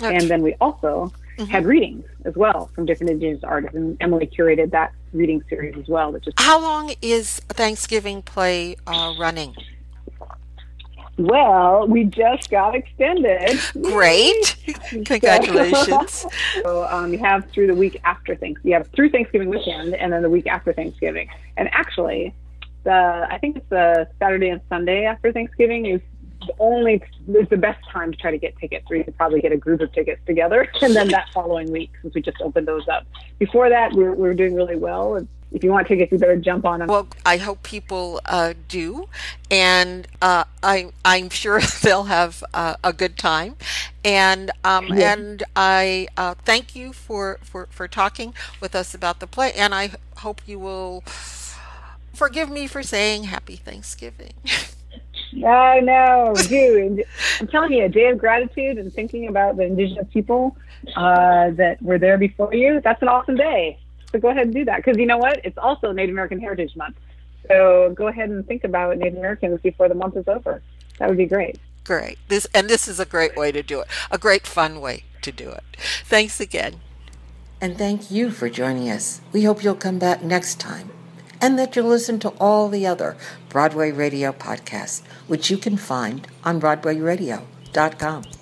And 0.00 0.30
then 0.30 0.42
we 0.42 0.54
also 0.60 1.12
mm-hmm. 1.38 1.50
had 1.50 1.64
readings 1.64 2.04
as 2.24 2.34
well 2.36 2.70
from 2.74 2.86
different 2.86 3.10
Indigenous 3.10 3.44
artists, 3.44 3.76
and 3.76 3.96
Emily 4.00 4.26
curated 4.26 4.70
that 4.72 4.92
reading 5.12 5.42
series 5.48 5.76
as 5.76 5.88
well. 5.88 6.12
Which 6.12 6.26
is 6.26 6.34
how 6.36 6.60
long 6.60 6.94
is 7.00 7.40
Thanksgiving 7.48 8.22
play 8.22 8.76
uh, 8.86 9.14
running? 9.18 9.54
Well, 11.16 11.88
we 11.88 12.04
just 12.04 12.48
got 12.48 12.76
extended. 12.76 13.58
Great! 13.82 14.56
Congratulations. 15.04 16.26
so 16.62 16.86
um, 16.88 17.12
you 17.12 17.18
have 17.18 17.50
through 17.50 17.66
the 17.66 17.74
week 17.74 18.00
after 18.04 18.36
Thanksgiving. 18.36 18.70
You 18.70 18.74
have 18.76 18.86
through 18.88 19.10
Thanksgiving 19.10 19.48
weekend, 19.48 19.94
and 19.94 20.12
then 20.12 20.22
the 20.22 20.30
week 20.30 20.46
after 20.46 20.72
Thanksgiving. 20.72 21.28
And 21.56 21.68
actually, 21.72 22.34
the 22.84 23.26
I 23.28 23.38
think 23.38 23.56
it's 23.56 23.68
the 23.68 24.08
Saturday 24.20 24.50
and 24.50 24.60
Sunday 24.68 25.04
after 25.04 25.32
Thanksgiving 25.32 25.86
is 25.86 26.00
only 26.58 27.02
it's 27.28 27.50
the 27.50 27.56
best 27.56 27.82
time 27.90 28.12
to 28.12 28.18
try 28.18 28.30
to 28.30 28.38
get 28.38 28.56
tickets. 28.58 28.88
Where 28.88 28.98
you 28.98 29.04
could 29.04 29.16
probably 29.16 29.40
get 29.40 29.52
a 29.52 29.56
group 29.56 29.80
of 29.80 29.92
tickets 29.92 30.20
together 30.26 30.68
and 30.82 30.94
then 30.94 31.08
that 31.08 31.28
following 31.32 31.70
week 31.70 31.90
since 32.02 32.14
we 32.14 32.22
just 32.22 32.40
opened 32.40 32.66
those 32.66 32.86
up. 32.88 33.06
Before 33.38 33.68
that 33.68 33.92
we 33.92 34.04
are 34.04 34.14
we 34.14 34.28
are 34.28 34.34
doing 34.34 34.54
really 34.54 34.76
well 34.76 35.26
if 35.52 35.64
you 35.64 35.70
want 35.70 35.86
tickets 35.86 36.12
you 36.12 36.18
better 36.18 36.36
jump 36.36 36.64
on 36.64 36.80
them 36.80 36.88
well 36.88 37.08
i 37.24 37.36
hope 37.36 37.62
people 37.62 38.20
uh, 38.26 38.54
do 38.68 39.08
and 39.50 40.06
uh, 40.20 40.44
I, 40.62 40.90
i'm 41.04 41.30
sure 41.30 41.60
they'll 41.82 42.04
have 42.04 42.44
uh, 42.52 42.76
a 42.84 42.92
good 42.92 43.16
time. 43.16 43.56
And 44.04 44.50
um, 44.64 44.88
yeah. 44.88 45.12
and 45.12 45.42
i 45.56 46.08
uh, 46.16 46.34
thank 46.44 46.74
you 46.76 46.92
for, 46.92 47.38
for 47.42 47.68
for 47.70 47.88
talking 47.88 48.34
with 48.60 48.74
us 48.74 48.94
about 48.94 49.20
the 49.20 49.26
play 49.26 49.52
and 49.52 49.74
i 49.74 49.92
hope 50.18 50.42
you 50.46 50.58
will 50.58 51.02
forgive 52.12 52.50
me 52.50 52.66
for 52.66 52.82
saying 52.82 53.24
happy 53.24 53.56
thanksgiving 53.56 54.32
I 55.44 55.80
know, 55.80 56.34
dude. 56.48 57.04
I'm 57.40 57.46
telling 57.48 57.72
you, 57.72 57.84
a 57.84 57.88
day 57.88 58.08
of 58.08 58.18
gratitude 58.18 58.78
and 58.78 58.92
thinking 58.92 59.28
about 59.28 59.56
the 59.56 59.64
indigenous 59.64 60.06
people 60.12 60.56
uh, 60.96 61.50
that 61.50 61.80
were 61.82 61.98
there 61.98 62.18
before 62.18 62.54
you. 62.54 62.80
That's 62.82 63.02
an 63.02 63.08
awesome 63.08 63.36
day. 63.36 63.78
So 64.12 64.18
go 64.18 64.28
ahead 64.28 64.46
and 64.46 64.54
do 64.54 64.64
that 64.64 64.78
because 64.78 64.96
you 64.96 65.06
know 65.06 65.18
what? 65.18 65.40
It's 65.44 65.58
also 65.58 65.92
Native 65.92 66.14
American 66.14 66.40
Heritage 66.40 66.74
Month. 66.76 66.96
So 67.46 67.92
go 67.94 68.08
ahead 68.08 68.30
and 68.30 68.46
think 68.46 68.64
about 68.64 68.96
Native 68.96 69.18
Americans 69.18 69.60
before 69.60 69.88
the 69.88 69.94
month 69.94 70.16
is 70.16 70.26
over. 70.28 70.62
That 70.98 71.08
would 71.08 71.18
be 71.18 71.26
great. 71.26 71.58
Great. 71.84 72.18
This 72.28 72.46
and 72.54 72.68
this 72.68 72.88
is 72.88 73.00
a 73.00 73.06
great 73.06 73.36
way 73.36 73.52
to 73.52 73.62
do 73.62 73.80
it. 73.80 73.88
A 74.10 74.18
great 74.18 74.46
fun 74.46 74.80
way 74.80 75.04
to 75.22 75.32
do 75.32 75.50
it. 75.50 75.64
Thanks 76.04 76.40
again. 76.40 76.80
And 77.60 77.76
thank 77.76 78.10
you 78.10 78.30
for 78.30 78.48
joining 78.48 78.88
us. 78.88 79.20
We 79.32 79.44
hope 79.44 79.64
you'll 79.64 79.74
come 79.74 79.98
back 79.98 80.22
next 80.22 80.60
time 80.60 80.90
and 81.40 81.58
that 81.58 81.76
you'll 81.76 81.86
listen 81.86 82.18
to 82.20 82.30
all 82.40 82.68
the 82.68 82.86
other 82.86 83.16
Broadway 83.48 83.90
Radio 83.90 84.32
podcasts, 84.32 85.02
which 85.26 85.50
you 85.50 85.56
can 85.56 85.76
find 85.76 86.26
on 86.44 86.60
BroadwayRadio.com. 86.60 88.37